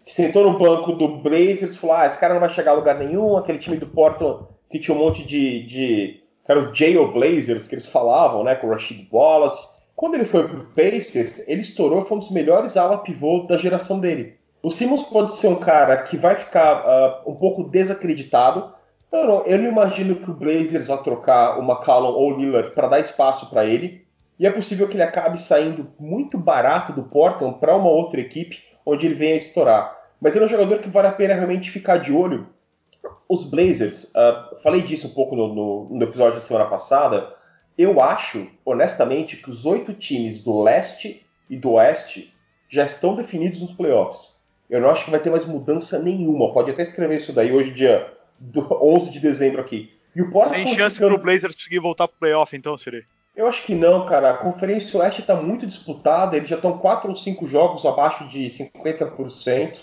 Sentou 0.06 0.50
no 0.50 0.58
banco 0.58 0.92
do 0.92 1.08
Blazers 1.18 1.74
e 1.74 1.78
falou, 1.78 1.96
ah, 1.96 2.06
esse 2.06 2.18
cara 2.18 2.34
não 2.34 2.40
vai 2.40 2.50
chegar 2.50 2.72
a 2.72 2.74
lugar 2.74 2.98
nenhum, 2.98 3.36
aquele 3.36 3.58
time 3.58 3.76
do 3.76 3.86
Portland 3.86 4.46
que 4.70 4.78
tinha 4.78 4.96
um 4.96 5.00
monte 5.00 5.24
de... 5.24 5.66
de 5.66 6.22
era 6.48 6.58
o 6.58 6.74
Jail 6.74 7.12
Blazers 7.12 7.68
que 7.68 7.74
eles 7.74 7.86
falavam, 7.86 8.42
né, 8.42 8.56
com 8.56 8.66
o 8.66 8.70
Rashid 8.70 9.08
Wallace. 9.12 9.64
Quando 9.94 10.14
ele 10.14 10.24
foi 10.24 10.48
para 10.48 10.58
o 10.58 10.66
Pacers, 10.66 11.40
ele 11.46 11.60
estourou, 11.60 12.04
foi 12.04 12.16
um 12.16 12.20
dos 12.20 12.32
melhores 12.32 12.76
ala 12.76 12.98
pivô 12.98 13.46
da 13.48 13.56
geração 13.56 14.00
dele. 14.00 14.34
O 14.60 14.70
Simmons 14.70 15.04
pode 15.04 15.36
ser 15.36 15.48
um 15.48 15.56
cara 15.56 16.02
que 16.02 16.16
vai 16.16 16.34
ficar 16.34 16.84
uh, 16.84 17.30
um 17.30 17.34
pouco 17.34 17.62
desacreditado. 17.64 18.72
Eu 19.12 19.26
não, 19.26 19.46
eu 19.46 19.58
não 19.58 19.68
imagino 19.70 20.16
que 20.16 20.30
o 20.30 20.34
Blazers 20.34 20.88
vá 20.88 20.96
trocar 20.96 21.58
o 21.58 21.62
McCallum 21.62 22.08
ou 22.08 22.32
o 22.32 22.36
Lillard 22.36 22.74
para 22.74 22.88
dar 22.88 23.00
espaço 23.00 23.48
para 23.48 23.64
ele. 23.64 24.04
E 24.38 24.46
é 24.46 24.50
possível 24.50 24.88
que 24.88 24.94
ele 24.94 25.02
acabe 25.02 25.40
saindo 25.40 25.88
muito 25.98 26.36
barato 26.36 26.92
do 26.92 27.04
Portland 27.04 27.58
para 27.60 27.76
uma 27.76 27.90
outra 27.90 28.20
equipe 28.20 28.58
onde 28.84 29.06
ele 29.06 29.14
venha 29.14 29.36
estourar. 29.36 30.00
Mas 30.20 30.34
ele 30.34 30.44
é 30.44 30.46
um 30.46 30.50
jogador 30.50 30.78
que 30.78 30.88
vale 30.88 31.08
a 31.08 31.12
pena 31.12 31.34
realmente 31.34 31.70
ficar 31.70 31.98
de 31.98 32.12
olho. 32.12 32.46
Os 33.28 33.44
Blazers, 33.44 34.04
uh, 34.14 34.60
falei 34.62 34.82
disso 34.82 35.08
um 35.08 35.14
pouco 35.14 35.34
no, 35.34 35.54
no, 35.54 35.88
no 35.90 36.04
episódio 36.04 36.40
da 36.40 36.46
semana 36.46 36.66
passada, 36.66 37.34
eu 37.76 38.00
acho, 38.00 38.48
honestamente, 38.64 39.36
que 39.36 39.50
os 39.50 39.64
oito 39.64 39.94
times 39.94 40.42
do 40.42 40.62
leste 40.62 41.24
e 41.48 41.56
do 41.56 41.72
oeste 41.72 42.32
já 42.68 42.84
estão 42.84 43.14
definidos 43.14 43.60
nos 43.60 43.72
playoffs. 43.72 44.40
Eu 44.68 44.80
não 44.80 44.90
acho 44.90 45.04
que 45.04 45.10
vai 45.10 45.20
ter 45.20 45.30
mais 45.30 45.44
mudança 45.44 45.98
nenhuma. 45.98 46.52
Pode 46.52 46.70
até 46.70 46.82
escrever 46.82 47.16
isso 47.16 47.32
daí 47.32 47.52
hoje, 47.52 47.72
dia 47.72 48.10
11 48.56 49.10
de 49.10 49.20
dezembro 49.20 49.60
aqui. 49.60 49.92
E 50.14 50.22
o 50.22 50.30
Sem 50.46 50.66
chance 50.66 50.96
ficando... 50.96 51.14
pro 51.14 51.24
Blazers 51.24 51.54
conseguir 51.54 51.78
voltar 51.78 52.08
pro 52.08 52.18
playoff, 52.18 52.56
então, 52.56 52.76
Siri? 52.76 53.04
Eu 53.34 53.46
acho 53.46 53.64
que 53.64 53.74
não, 53.74 54.06
cara. 54.06 54.30
A 54.30 54.36
Conferência 54.38 55.00
Oeste 55.00 55.22
está 55.22 55.34
muito 55.34 55.66
disputada. 55.66 56.36
Eles 56.36 56.48
já 56.48 56.56
estão 56.56 56.78
quatro 56.78 57.10
ou 57.10 57.16
cinco 57.16 57.46
jogos 57.46 57.84
abaixo 57.86 58.28
de 58.28 58.46
50%. 58.48 59.80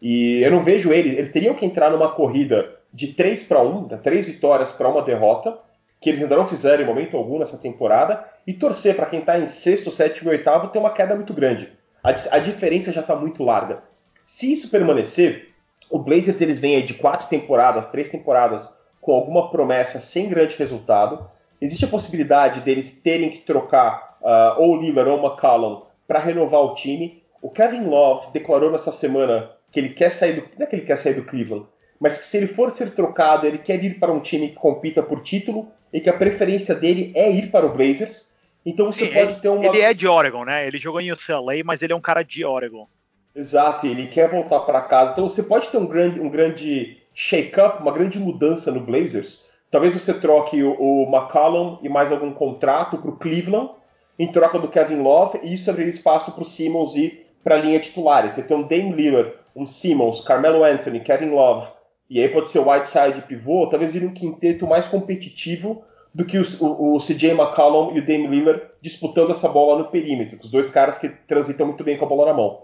E 0.00 0.42
eu 0.42 0.50
não 0.50 0.62
vejo 0.62 0.92
eles. 0.92 1.16
Eles 1.16 1.32
teriam 1.32 1.54
que 1.54 1.66
entrar 1.66 1.90
numa 1.90 2.12
corrida 2.12 2.76
de 2.92 3.08
3 3.08 3.42
para 3.44 3.62
1, 3.62 3.88
três 4.02 4.26
vitórias 4.26 4.70
para 4.70 4.88
uma 4.88 5.02
derrota 5.02 5.58
que 6.04 6.10
eles 6.10 6.20
ainda 6.20 6.36
não 6.36 6.46
fizeram 6.46 6.84
em 6.84 6.86
momento 6.86 7.16
algum 7.16 7.38
nessa 7.38 7.56
temporada, 7.56 8.28
e 8.46 8.52
torcer 8.52 8.94
para 8.94 9.06
quem 9.06 9.20
está 9.20 9.38
em 9.38 9.46
sexto, 9.46 9.90
sétimo 9.90 10.30
e 10.30 10.32
oitavo 10.32 10.68
ter 10.68 10.78
uma 10.78 10.92
queda 10.92 11.14
muito 11.14 11.32
grande. 11.32 11.72
A, 12.02 12.10
a 12.36 12.38
diferença 12.40 12.92
já 12.92 13.00
está 13.00 13.16
muito 13.16 13.42
larga. 13.42 13.82
Se 14.26 14.52
isso 14.52 14.68
permanecer, 14.68 15.54
o 15.90 15.98
Blazers 15.98 16.42
eles 16.42 16.60
vêm 16.60 16.76
aí 16.76 16.82
de 16.82 16.92
quatro 16.92 17.26
temporadas, 17.28 17.86
três 17.86 18.10
temporadas 18.10 18.70
com 19.00 19.14
alguma 19.14 19.50
promessa 19.50 19.98
sem 19.98 20.28
grande 20.28 20.56
resultado. 20.56 21.26
Existe 21.64 21.86
a 21.86 21.88
possibilidade 21.88 22.60
deles 22.60 22.90
terem 23.02 23.30
que 23.30 23.38
trocar 23.38 24.18
uh, 24.20 24.60
ou 24.60 24.76
o 24.76 24.82
Lillard 24.82 25.08
ou 25.08 25.18
o 25.18 25.26
McCallum 25.26 25.80
para 26.06 26.18
renovar 26.18 26.60
o 26.60 26.74
time. 26.74 27.22
O 27.40 27.48
Kevin 27.48 27.86
Love 27.86 28.26
declarou 28.34 28.70
nessa 28.70 28.92
semana 28.92 29.50
que 29.72 29.80
ele 29.80 29.88
quer 29.88 30.12
sair 30.12 30.34
do, 30.34 30.42
não 30.58 30.66
é 30.66 30.66
que 30.66 30.76
ele 30.76 30.84
quer 30.84 30.98
sair 30.98 31.14
do 31.14 31.24
Cleveland, 31.24 31.64
mas 31.98 32.18
que 32.18 32.26
se 32.26 32.36
ele 32.36 32.48
for 32.48 32.70
ser 32.70 32.90
trocado, 32.90 33.46
ele 33.46 33.56
quer 33.56 33.82
ir 33.82 33.98
para 33.98 34.12
um 34.12 34.20
time 34.20 34.50
que 34.50 34.56
compita 34.56 35.02
por 35.02 35.22
título 35.22 35.72
e 35.90 36.02
que 36.02 36.10
a 36.10 36.12
preferência 36.12 36.74
dele 36.74 37.10
é 37.14 37.32
ir 37.32 37.50
para 37.50 37.64
o 37.64 37.72
Blazers. 37.72 38.34
Então 38.66 38.92
você 38.92 39.06
Sim, 39.06 39.14
pode 39.14 39.32
ele, 39.32 39.40
ter 39.40 39.48
uma. 39.48 39.64
Ele 39.64 39.80
é 39.80 39.94
de 39.94 40.06
Oregon, 40.06 40.44
né? 40.44 40.66
Ele 40.66 40.76
jogou 40.76 41.00
em 41.00 41.12
UCLA, 41.12 41.64
mas 41.64 41.80
ele 41.80 41.94
é 41.94 41.96
um 41.96 42.00
cara 42.00 42.22
de 42.22 42.44
Oregon. 42.44 42.86
Exato, 43.34 43.86
ele 43.86 44.08
quer 44.08 44.28
voltar 44.28 44.60
para 44.60 44.82
casa. 44.82 45.12
Então 45.12 45.26
você 45.26 45.42
pode 45.42 45.68
ter 45.68 45.78
um 45.78 45.86
grande, 45.86 46.20
um 46.20 46.28
grande 46.28 46.98
shake-up, 47.14 47.80
uma 47.80 47.92
grande 47.92 48.18
mudança 48.18 48.70
no 48.70 48.80
Blazers. 48.80 49.48
Talvez 49.70 49.94
você 49.94 50.14
troque 50.14 50.62
o, 50.62 50.72
o 50.72 51.10
McCollum 51.10 51.78
e 51.82 51.88
mais 51.88 52.12
algum 52.12 52.32
contrato 52.32 52.98
para 52.98 53.10
o 53.10 53.16
Cleveland, 53.16 53.70
em 54.18 54.30
troca 54.30 54.58
do 54.58 54.68
Kevin 54.68 55.02
Love, 55.02 55.40
e 55.42 55.54
isso 55.54 55.68
abriria 55.68 55.92
espaço 55.92 56.32
para 56.32 56.42
o 56.42 56.46
Simmons 56.46 56.94
ir 56.94 57.26
para 57.42 57.56
a 57.56 57.58
linha 57.58 57.80
titular. 57.80 58.30
Você 58.30 58.42
tem 58.42 58.56
um 58.56 58.62
Dame 58.62 58.92
Lillard, 58.92 59.32
um 59.54 59.66
Simmons, 59.66 60.20
Carmelo 60.20 60.62
Anthony, 60.64 61.00
Kevin 61.00 61.30
Love 61.30 61.68
e 62.08 62.20
aí 62.20 62.28
pode 62.28 62.48
ser 62.48 62.58
o 62.58 62.70
Whiteside 62.70 63.22
pivô, 63.22 63.66
talvez 63.68 63.92
vire 63.92 64.06
um 64.06 64.14
quinteto 64.14 64.66
mais 64.66 64.86
competitivo 64.86 65.84
do 66.14 66.24
que 66.24 66.38
o, 66.38 66.42
o, 66.60 66.96
o 66.96 66.98
CJ 67.00 67.32
McCollum 67.32 67.96
e 67.96 68.00
o 68.00 68.06
Dame 68.06 68.28
Lillard 68.28 68.62
disputando 68.80 69.32
essa 69.32 69.48
bola 69.48 69.82
no 69.82 69.90
perímetro, 69.90 70.38
os 70.40 70.50
dois 70.50 70.70
caras 70.70 70.98
que 70.98 71.08
transitam 71.08 71.66
muito 71.66 71.82
bem 71.82 71.98
com 71.98 72.04
a 72.04 72.08
bola 72.08 72.26
na 72.26 72.34
mão. 72.34 72.62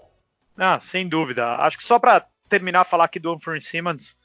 Ah, 0.56 0.78
sem 0.78 1.08
dúvida. 1.08 1.56
Acho 1.56 1.78
que 1.78 1.84
só 1.84 1.98
para 1.98 2.26
terminar 2.48 2.84
falar 2.84 3.04
aqui 3.04 3.18
do 3.18 3.32
Anthony 3.32 3.62
Simmons, 3.62 4.16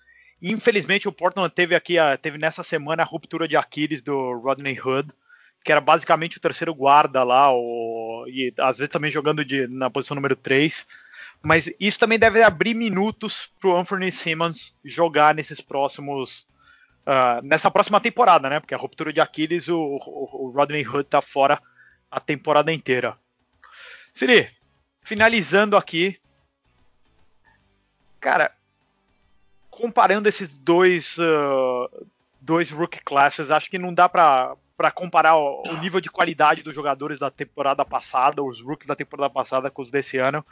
infelizmente 0.42 1.08
o 1.08 1.12
Portland 1.12 1.54
teve 1.54 1.76
aqui, 1.76 1.98
a, 1.98 2.18
teve 2.18 2.38
nessa 2.38 2.64
semana 2.64 3.04
a 3.04 3.06
ruptura 3.06 3.48
de 3.48 3.56
Aquiles 3.56 4.02
do 4.02 4.38
Rodney 4.40 4.80
Hood, 4.80 5.10
que 5.64 5.72
era 5.72 5.82
basicamente 5.82 6.38
o 6.38 6.42
terceiro 6.42 6.74
guarda 6.76 7.24
lá, 7.24 7.52
o, 7.52 8.26
e 8.28 8.54
às 8.60 8.78
vezes 8.78 8.92
também 8.92 9.10
jogando 9.10 9.44
de, 9.44 9.68
na 9.68 9.90
posição 9.90 10.16
número 10.16 10.36
3. 10.36 10.88
Mas 11.42 11.72
isso 11.80 12.00
também 12.00 12.18
deve 12.18 12.42
abrir 12.42 12.74
minutos 12.74 13.52
para 13.60 13.70
o 13.70 13.78
Anthony 13.78 14.12
Simmons 14.12 14.76
jogar 14.84 15.36
nesses 15.36 15.62
próximos. 15.62 16.48
Uh, 17.06 17.40
nessa 17.44 17.70
próxima 17.70 18.02
temporada, 18.02 18.50
né? 18.50 18.60
Porque 18.60 18.74
a 18.74 18.78
ruptura 18.78 19.14
de 19.14 19.22
Aquiles, 19.22 19.68
o, 19.68 19.78
o, 19.78 20.48
o 20.48 20.50
Rodney 20.50 20.88
Hood 20.88 21.08
tá 21.08 21.22
fora 21.22 21.62
a 22.10 22.20
temporada 22.20 22.74
inteira. 22.74 23.16
Siri, 24.12 24.50
finalizando 25.04 25.78
aqui. 25.78 26.20
Cara, 28.20 28.52
comparando 29.76 30.30
esses 30.30 30.58
dois, 30.58 31.18
uh, 31.18 32.08
dois 32.40 32.72
rookie 32.72 33.02
classes, 33.04 33.52
acho 33.52 33.70
que 33.70 33.78
não 33.78 33.94
dá 33.94 34.08
para 34.08 34.56
para 34.78 34.92
comparar 34.92 35.38
o, 35.38 35.78
nível 35.80 36.02
de 36.02 36.12
qualidade 36.12 36.62
dos 36.62 36.76
jogadores 36.76 37.18
da 37.18 37.32
temporada 37.32 37.86
passada, 37.86 38.44
os 38.44 38.60
rookies 38.60 38.90
da 38.90 38.96
temporada 38.96 39.30
passada 39.30 39.72
com 39.72 39.82
os 39.82 39.90
desse 39.90 40.18
ano. 40.18 40.46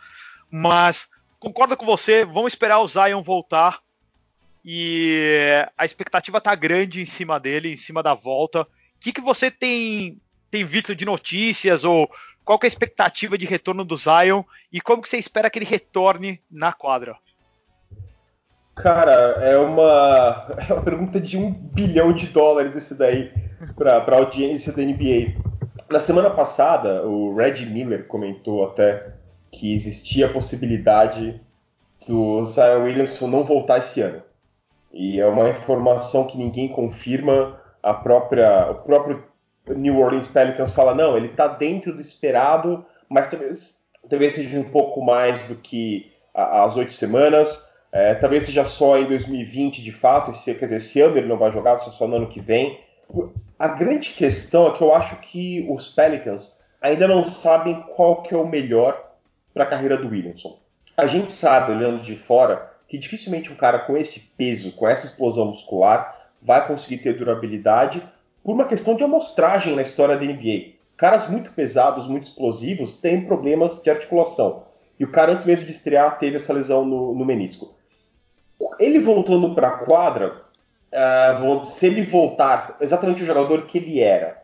Mas 0.49 1.09
concordo 1.41 1.75
com 1.75 1.85
você, 1.85 2.23
vamos 2.23 2.53
esperar 2.53 2.79
o 2.79 2.87
Zion 2.87 3.21
voltar. 3.21 3.81
E 4.63 5.67
a 5.77 5.83
expectativa 5.83 6.39
tá 6.39 6.55
grande 6.55 7.01
em 7.01 7.05
cima 7.05 7.37
dele, 7.37 7.73
em 7.73 7.75
cima 7.75 8.01
da 8.01 8.13
volta. 8.13 8.61
O 8.61 8.67
que, 9.01 9.11
que 9.11 9.19
você 9.19 9.51
tem, 9.51 10.17
tem 10.49 10.63
visto 10.63 10.95
de 10.95 11.03
notícias 11.03 11.83
ou 11.83 12.09
qual 12.45 12.57
é 12.63 12.65
a 12.65 12.67
expectativa 12.67 13.37
de 13.37 13.45
retorno 13.45 13.83
do 13.83 13.97
Zion 13.97 14.43
e 14.71 14.79
como 14.79 15.01
que 15.01 15.09
você 15.09 15.17
espera 15.17 15.49
que 15.49 15.59
ele 15.59 15.65
retorne 15.65 16.41
na 16.49 16.71
quadra? 16.71 17.17
Cara, 18.75 19.11
é 19.41 19.57
uma, 19.57 20.47
é 20.69 20.73
uma 20.73 20.81
pergunta 20.81 21.19
de 21.19 21.37
um 21.37 21.51
bilhão 21.51 22.11
de 22.13 22.27
dólares 22.27 22.75
esse 22.75 22.95
daí 22.95 23.31
para 23.75 23.97
a 23.97 24.15
audiência 24.15 24.73
da 24.73 24.81
NBA. 24.81 25.39
Na 25.89 25.99
semana 25.99 26.29
passada, 26.29 27.05
o 27.05 27.35
Red 27.35 27.65
Miller 27.65 28.07
comentou 28.07 28.65
até 28.65 29.13
que 29.51 29.73
existia 29.75 30.25
a 30.25 30.33
possibilidade 30.33 31.39
do 32.07 32.45
Zion 32.45 32.83
Williamson 32.83 33.27
não 33.27 33.43
voltar 33.43 33.79
esse 33.79 34.01
ano. 34.01 34.21
E 34.91 35.19
é 35.19 35.25
uma 35.25 35.49
informação 35.49 36.25
que 36.25 36.37
ninguém 36.37 36.67
confirma. 36.67 37.59
A 37.81 37.93
própria, 37.93 38.71
o 38.71 38.75
próprio 38.75 39.23
New 39.67 39.99
Orleans 39.99 40.27
Pelicans 40.27 40.71
fala 40.71 40.95
não, 40.95 41.17
ele 41.17 41.27
está 41.27 41.47
dentro 41.47 41.93
do 41.93 42.01
esperado, 42.01 42.85
mas 43.09 43.29
talvez, 43.29 43.77
talvez 44.09 44.35
seja 44.35 44.59
um 44.59 44.69
pouco 44.69 45.01
mais 45.03 45.43
do 45.45 45.55
que 45.55 46.11
as 46.33 46.75
oito 46.75 46.93
semanas. 46.93 47.72
É, 47.93 48.15
talvez 48.15 48.47
seja 48.47 48.65
só 48.65 48.97
em 48.97 49.05
2020 49.05 49.83
de 49.83 49.91
fato, 49.91 50.31
esse, 50.31 50.55
quer 50.55 50.65
dizer, 50.65 50.77
esse 50.77 50.99
ano 50.99 51.15
ele 51.15 51.27
não 51.27 51.37
vai 51.37 51.51
jogar, 51.51 51.77
só 51.77 52.07
no 52.07 52.15
ano 52.15 52.27
que 52.27 52.41
vem. 52.41 52.79
A 53.59 53.67
grande 53.67 54.13
questão 54.13 54.67
é 54.67 54.71
que 54.75 54.81
eu 54.81 54.91
acho 54.95 55.15
que 55.17 55.63
os 55.69 55.89
Pelicans 55.89 56.59
ainda 56.81 57.07
não 57.07 57.23
sabem 57.23 57.83
qual 57.95 58.23
que 58.23 58.33
é 58.33 58.37
o 58.37 58.47
melhor 58.47 58.99
para 59.53 59.65
a 59.65 59.67
carreira 59.67 59.95
do 59.95 60.07
Williamson. 60.07 60.57
A 60.97 61.05
gente 61.05 61.31
sabe, 61.31 61.71
olhando 61.71 62.01
de 62.01 62.15
fora, 62.15 62.73
que 62.87 62.97
dificilmente 62.97 63.53
um 63.53 63.55
cara 63.55 63.77
com 63.77 63.95
esse 63.95 64.19
peso, 64.35 64.75
com 64.75 64.87
essa 64.87 65.05
explosão 65.05 65.45
muscular, 65.45 66.29
vai 66.41 66.65
conseguir 66.65 66.97
ter 66.97 67.13
durabilidade 67.13 68.03
por 68.43 68.53
uma 68.53 68.65
questão 68.65 68.95
de 68.95 69.03
amostragem 69.03 69.75
na 69.75 69.83
história 69.83 70.17
da 70.17 70.25
NBA. 70.25 70.73
Caras 70.97 71.29
muito 71.29 71.51
pesados, 71.51 72.07
muito 72.07 72.23
explosivos, 72.23 72.99
têm 72.99 73.25
problemas 73.25 73.79
de 73.83 73.91
articulação. 73.91 74.63
E 74.99 75.03
o 75.03 75.11
cara, 75.11 75.31
antes 75.31 75.45
mesmo 75.45 75.65
de 75.65 75.71
estrear, 75.71 76.17
teve 76.17 76.37
essa 76.37 76.53
lesão 76.53 76.83
no, 76.83 77.13
no 77.13 77.23
menisco. 77.23 77.75
Ele 78.79 78.99
voltando 78.99 79.53
para 79.53 79.67
a 79.67 79.77
quadra, 79.79 80.41
uh, 80.91 81.65
se 81.65 81.87
ele 81.87 82.03
voltar 82.03 82.77
exatamente 82.81 83.23
o 83.23 83.25
jogador 83.25 83.63
que 83.63 83.77
ele 83.77 83.99
era, 83.99 84.43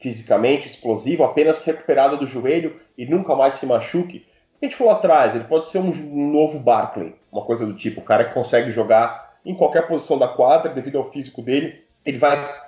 fisicamente, 0.00 0.66
explosivo, 0.66 1.24
apenas 1.24 1.64
recuperado 1.64 2.16
do 2.16 2.26
joelho 2.26 2.80
e 2.96 3.04
nunca 3.04 3.34
mais 3.34 3.56
se 3.56 3.66
machuque, 3.66 4.26
a 4.60 4.64
gente 4.64 4.76
falou 4.76 4.92
atrás, 4.92 5.34
ele 5.34 5.44
pode 5.44 5.68
ser 5.68 5.78
um, 5.78 5.90
um 5.90 6.30
novo 6.30 6.58
Barkley, 6.58 7.14
uma 7.32 7.44
coisa 7.44 7.64
do 7.64 7.74
tipo, 7.74 8.00
o 8.00 8.04
cara 8.04 8.24
que 8.24 8.34
consegue 8.34 8.70
jogar 8.70 9.38
em 9.44 9.54
qualquer 9.54 9.86
posição 9.86 10.18
da 10.18 10.28
quadra, 10.28 10.72
devido 10.72 10.98
ao 10.98 11.10
físico 11.10 11.40
dele, 11.40 11.82
ele 12.04 12.18
vai 12.18 12.60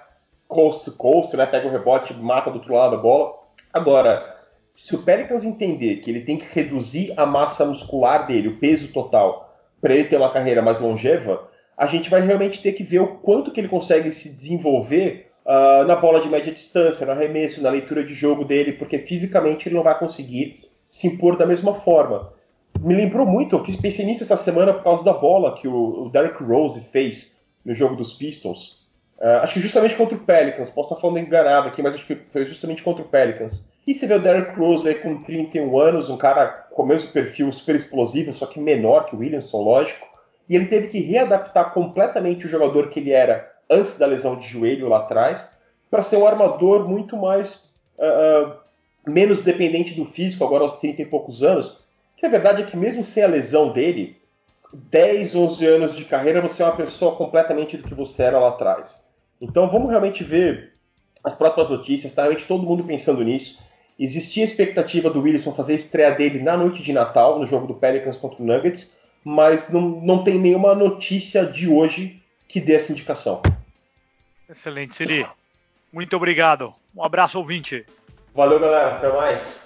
coast 0.48 0.84
to 0.84 0.92
coast, 0.96 1.36
né, 1.36 1.46
pega 1.46 1.66
o 1.66 1.70
rebote, 1.70 2.14
mata 2.14 2.50
do 2.50 2.56
outro 2.56 2.74
lado 2.74 2.96
da 2.96 3.02
bola. 3.02 3.34
Agora, 3.72 4.36
se 4.74 4.94
o 4.94 5.02
Pelicans 5.02 5.44
entender 5.44 5.96
que 5.96 6.10
ele 6.10 6.20
tem 6.20 6.38
que 6.38 6.46
reduzir 6.52 7.12
a 7.16 7.26
massa 7.26 7.64
muscular 7.64 8.26
dele, 8.26 8.48
o 8.48 8.58
peso 8.58 8.88
total, 8.92 9.51
para 9.82 9.94
ele 9.94 10.04
ter 10.04 10.16
uma 10.16 10.32
carreira 10.32 10.62
mais 10.62 10.78
longeva, 10.80 11.50
a 11.76 11.86
gente 11.86 12.08
vai 12.08 12.24
realmente 12.24 12.62
ter 12.62 12.72
que 12.72 12.84
ver 12.84 13.00
o 13.00 13.16
quanto 13.16 13.50
que 13.50 13.60
ele 13.60 13.68
consegue 13.68 14.12
se 14.12 14.30
desenvolver 14.30 15.32
uh, 15.44 15.84
na 15.84 15.96
bola 15.96 16.20
de 16.20 16.28
média 16.28 16.52
distância, 16.52 17.04
no 17.04 17.10
arremesso, 17.10 17.60
na 17.60 17.68
leitura 17.68 18.04
de 18.04 18.14
jogo 18.14 18.44
dele, 18.44 18.72
porque 18.72 19.00
fisicamente 19.00 19.68
ele 19.68 19.74
não 19.74 19.82
vai 19.82 19.98
conseguir 19.98 20.70
se 20.88 21.08
impor 21.08 21.36
da 21.36 21.44
mesma 21.44 21.74
forma. 21.80 22.32
Me 22.80 22.94
lembrou 22.94 23.26
muito, 23.26 23.56
eu 23.56 23.62
pensei 23.62 24.06
nisso 24.06 24.22
essa 24.22 24.36
semana 24.36 24.72
por 24.72 24.84
causa 24.84 25.04
da 25.04 25.12
bola 25.12 25.56
que 25.56 25.66
o, 25.66 26.04
o 26.04 26.10
Derrick 26.10 26.42
Rose 26.42 26.80
fez 26.92 27.40
no 27.64 27.74
jogo 27.74 27.96
dos 27.96 28.12
Pistons. 28.12 28.82
Uh, 29.18 29.42
acho 29.42 29.54
que 29.54 29.60
justamente 29.60 29.96
contra 29.96 30.16
o 30.16 30.20
Pelicans, 30.20 30.70
posso 30.70 30.90
estar 30.90 31.00
falando 31.00 31.18
enganado 31.18 31.68
aqui, 31.68 31.82
mas 31.82 31.94
acho 31.94 32.06
que 32.06 32.14
foi 32.14 32.44
justamente 32.44 32.82
contra 32.82 33.02
o 33.02 33.08
Pelicans. 33.08 33.68
E 33.86 33.94
você 33.94 34.06
vê 34.06 34.14
o 34.14 34.22
Derrick 34.22 34.56
Rose 34.56 34.88
aí 34.88 34.94
com 34.96 35.22
31 35.22 35.78
anos, 35.80 36.08
um 36.08 36.16
cara 36.16 36.61
com 36.74 36.82
o 36.82 36.86
mesmo 36.86 37.12
perfil 37.12 37.50
super 37.52 37.74
explosivo, 37.74 38.34
só 38.34 38.46
que 38.46 38.60
menor 38.60 39.06
que 39.06 39.14
o 39.14 39.18
Williamson, 39.18 39.62
lógico. 39.62 40.06
E 40.48 40.56
ele 40.56 40.66
teve 40.66 40.88
que 40.88 41.00
readaptar 41.00 41.72
completamente 41.72 42.46
o 42.46 42.48
jogador 42.48 42.90
que 42.90 43.00
ele 43.00 43.12
era 43.12 43.50
antes 43.70 43.96
da 43.96 44.06
lesão 44.06 44.36
de 44.36 44.48
joelho 44.48 44.88
lá 44.88 44.98
atrás, 44.98 45.50
para 45.90 46.02
ser 46.02 46.16
um 46.16 46.26
armador 46.26 46.88
muito 46.88 47.16
mais. 47.16 47.70
Uh, 47.98 48.62
menos 49.06 49.42
dependente 49.42 49.94
do 49.94 50.06
físico, 50.06 50.44
agora 50.44 50.64
aos 50.64 50.78
30 50.78 51.02
e 51.02 51.06
poucos 51.06 51.42
anos. 51.42 51.78
Que 52.16 52.26
a 52.26 52.28
verdade 52.28 52.62
é 52.62 52.66
que, 52.66 52.76
mesmo 52.76 53.02
sem 53.02 53.22
a 53.22 53.28
lesão 53.28 53.72
dele, 53.72 54.16
10, 54.72 55.34
11 55.34 55.66
anos 55.66 55.96
de 55.96 56.04
carreira, 56.04 56.40
você 56.40 56.62
é 56.62 56.66
uma 56.66 56.76
pessoa 56.76 57.16
completamente 57.16 57.76
do 57.76 57.86
que 57.86 57.94
você 57.94 58.22
era 58.22 58.38
lá 58.38 58.50
atrás. 58.50 59.02
Então 59.40 59.68
vamos 59.68 59.90
realmente 59.90 60.22
ver 60.22 60.72
as 61.22 61.34
próximas 61.34 61.68
notícias, 61.68 62.14
tá 62.14 62.22
realmente 62.22 62.46
todo 62.46 62.62
mundo 62.62 62.84
pensando 62.84 63.22
nisso. 63.22 63.58
Existia 64.02 64.42
a 64.42 64.46
expectativa 64.46 65.08
do 65.08 65.20
Wilson 65.20 65.54
fazer 65.54 65.74
a 65.74 65.76
estreia 65.76 66.10
dele 66.10 66.42
na 66.42 66.56
noite 66.56 66.82
de 66.82 66.92
Natal, 66.92 67.38
no 67.38 67.46
jogo 67.46 67.68
do 67.68 67.74
Pelicans 67.74 68.16
contra 68.16 68.42
o 68.42 68.44
Nuggets, 68.44 68.98
mas 69.22 69.70
não, 69.70 69.80
não 69.80 70.24
tem 70.24 70.40
nenhuma 70.40 70.74
notícia 70.74 71.46
de 71.46 71.68
hoje 71.68 72.20
que 72.48 72.60
dê 72.60 72.74
essa 72.74 72.90
indicação. 72.90 73.40
Excelente, 74.50 74.96
Siri. 74.96 75.24
Muito 75.92 76.16
obrigado. 76.16 76.74
Um 76.96 77.04
abraço, 77.04 77.38
ouvinte. 77.38 77.86
Valeu, 78.34 78.58
galera. 78.58 78.96
Até 78.96 79.12
mais. 79.12 79.60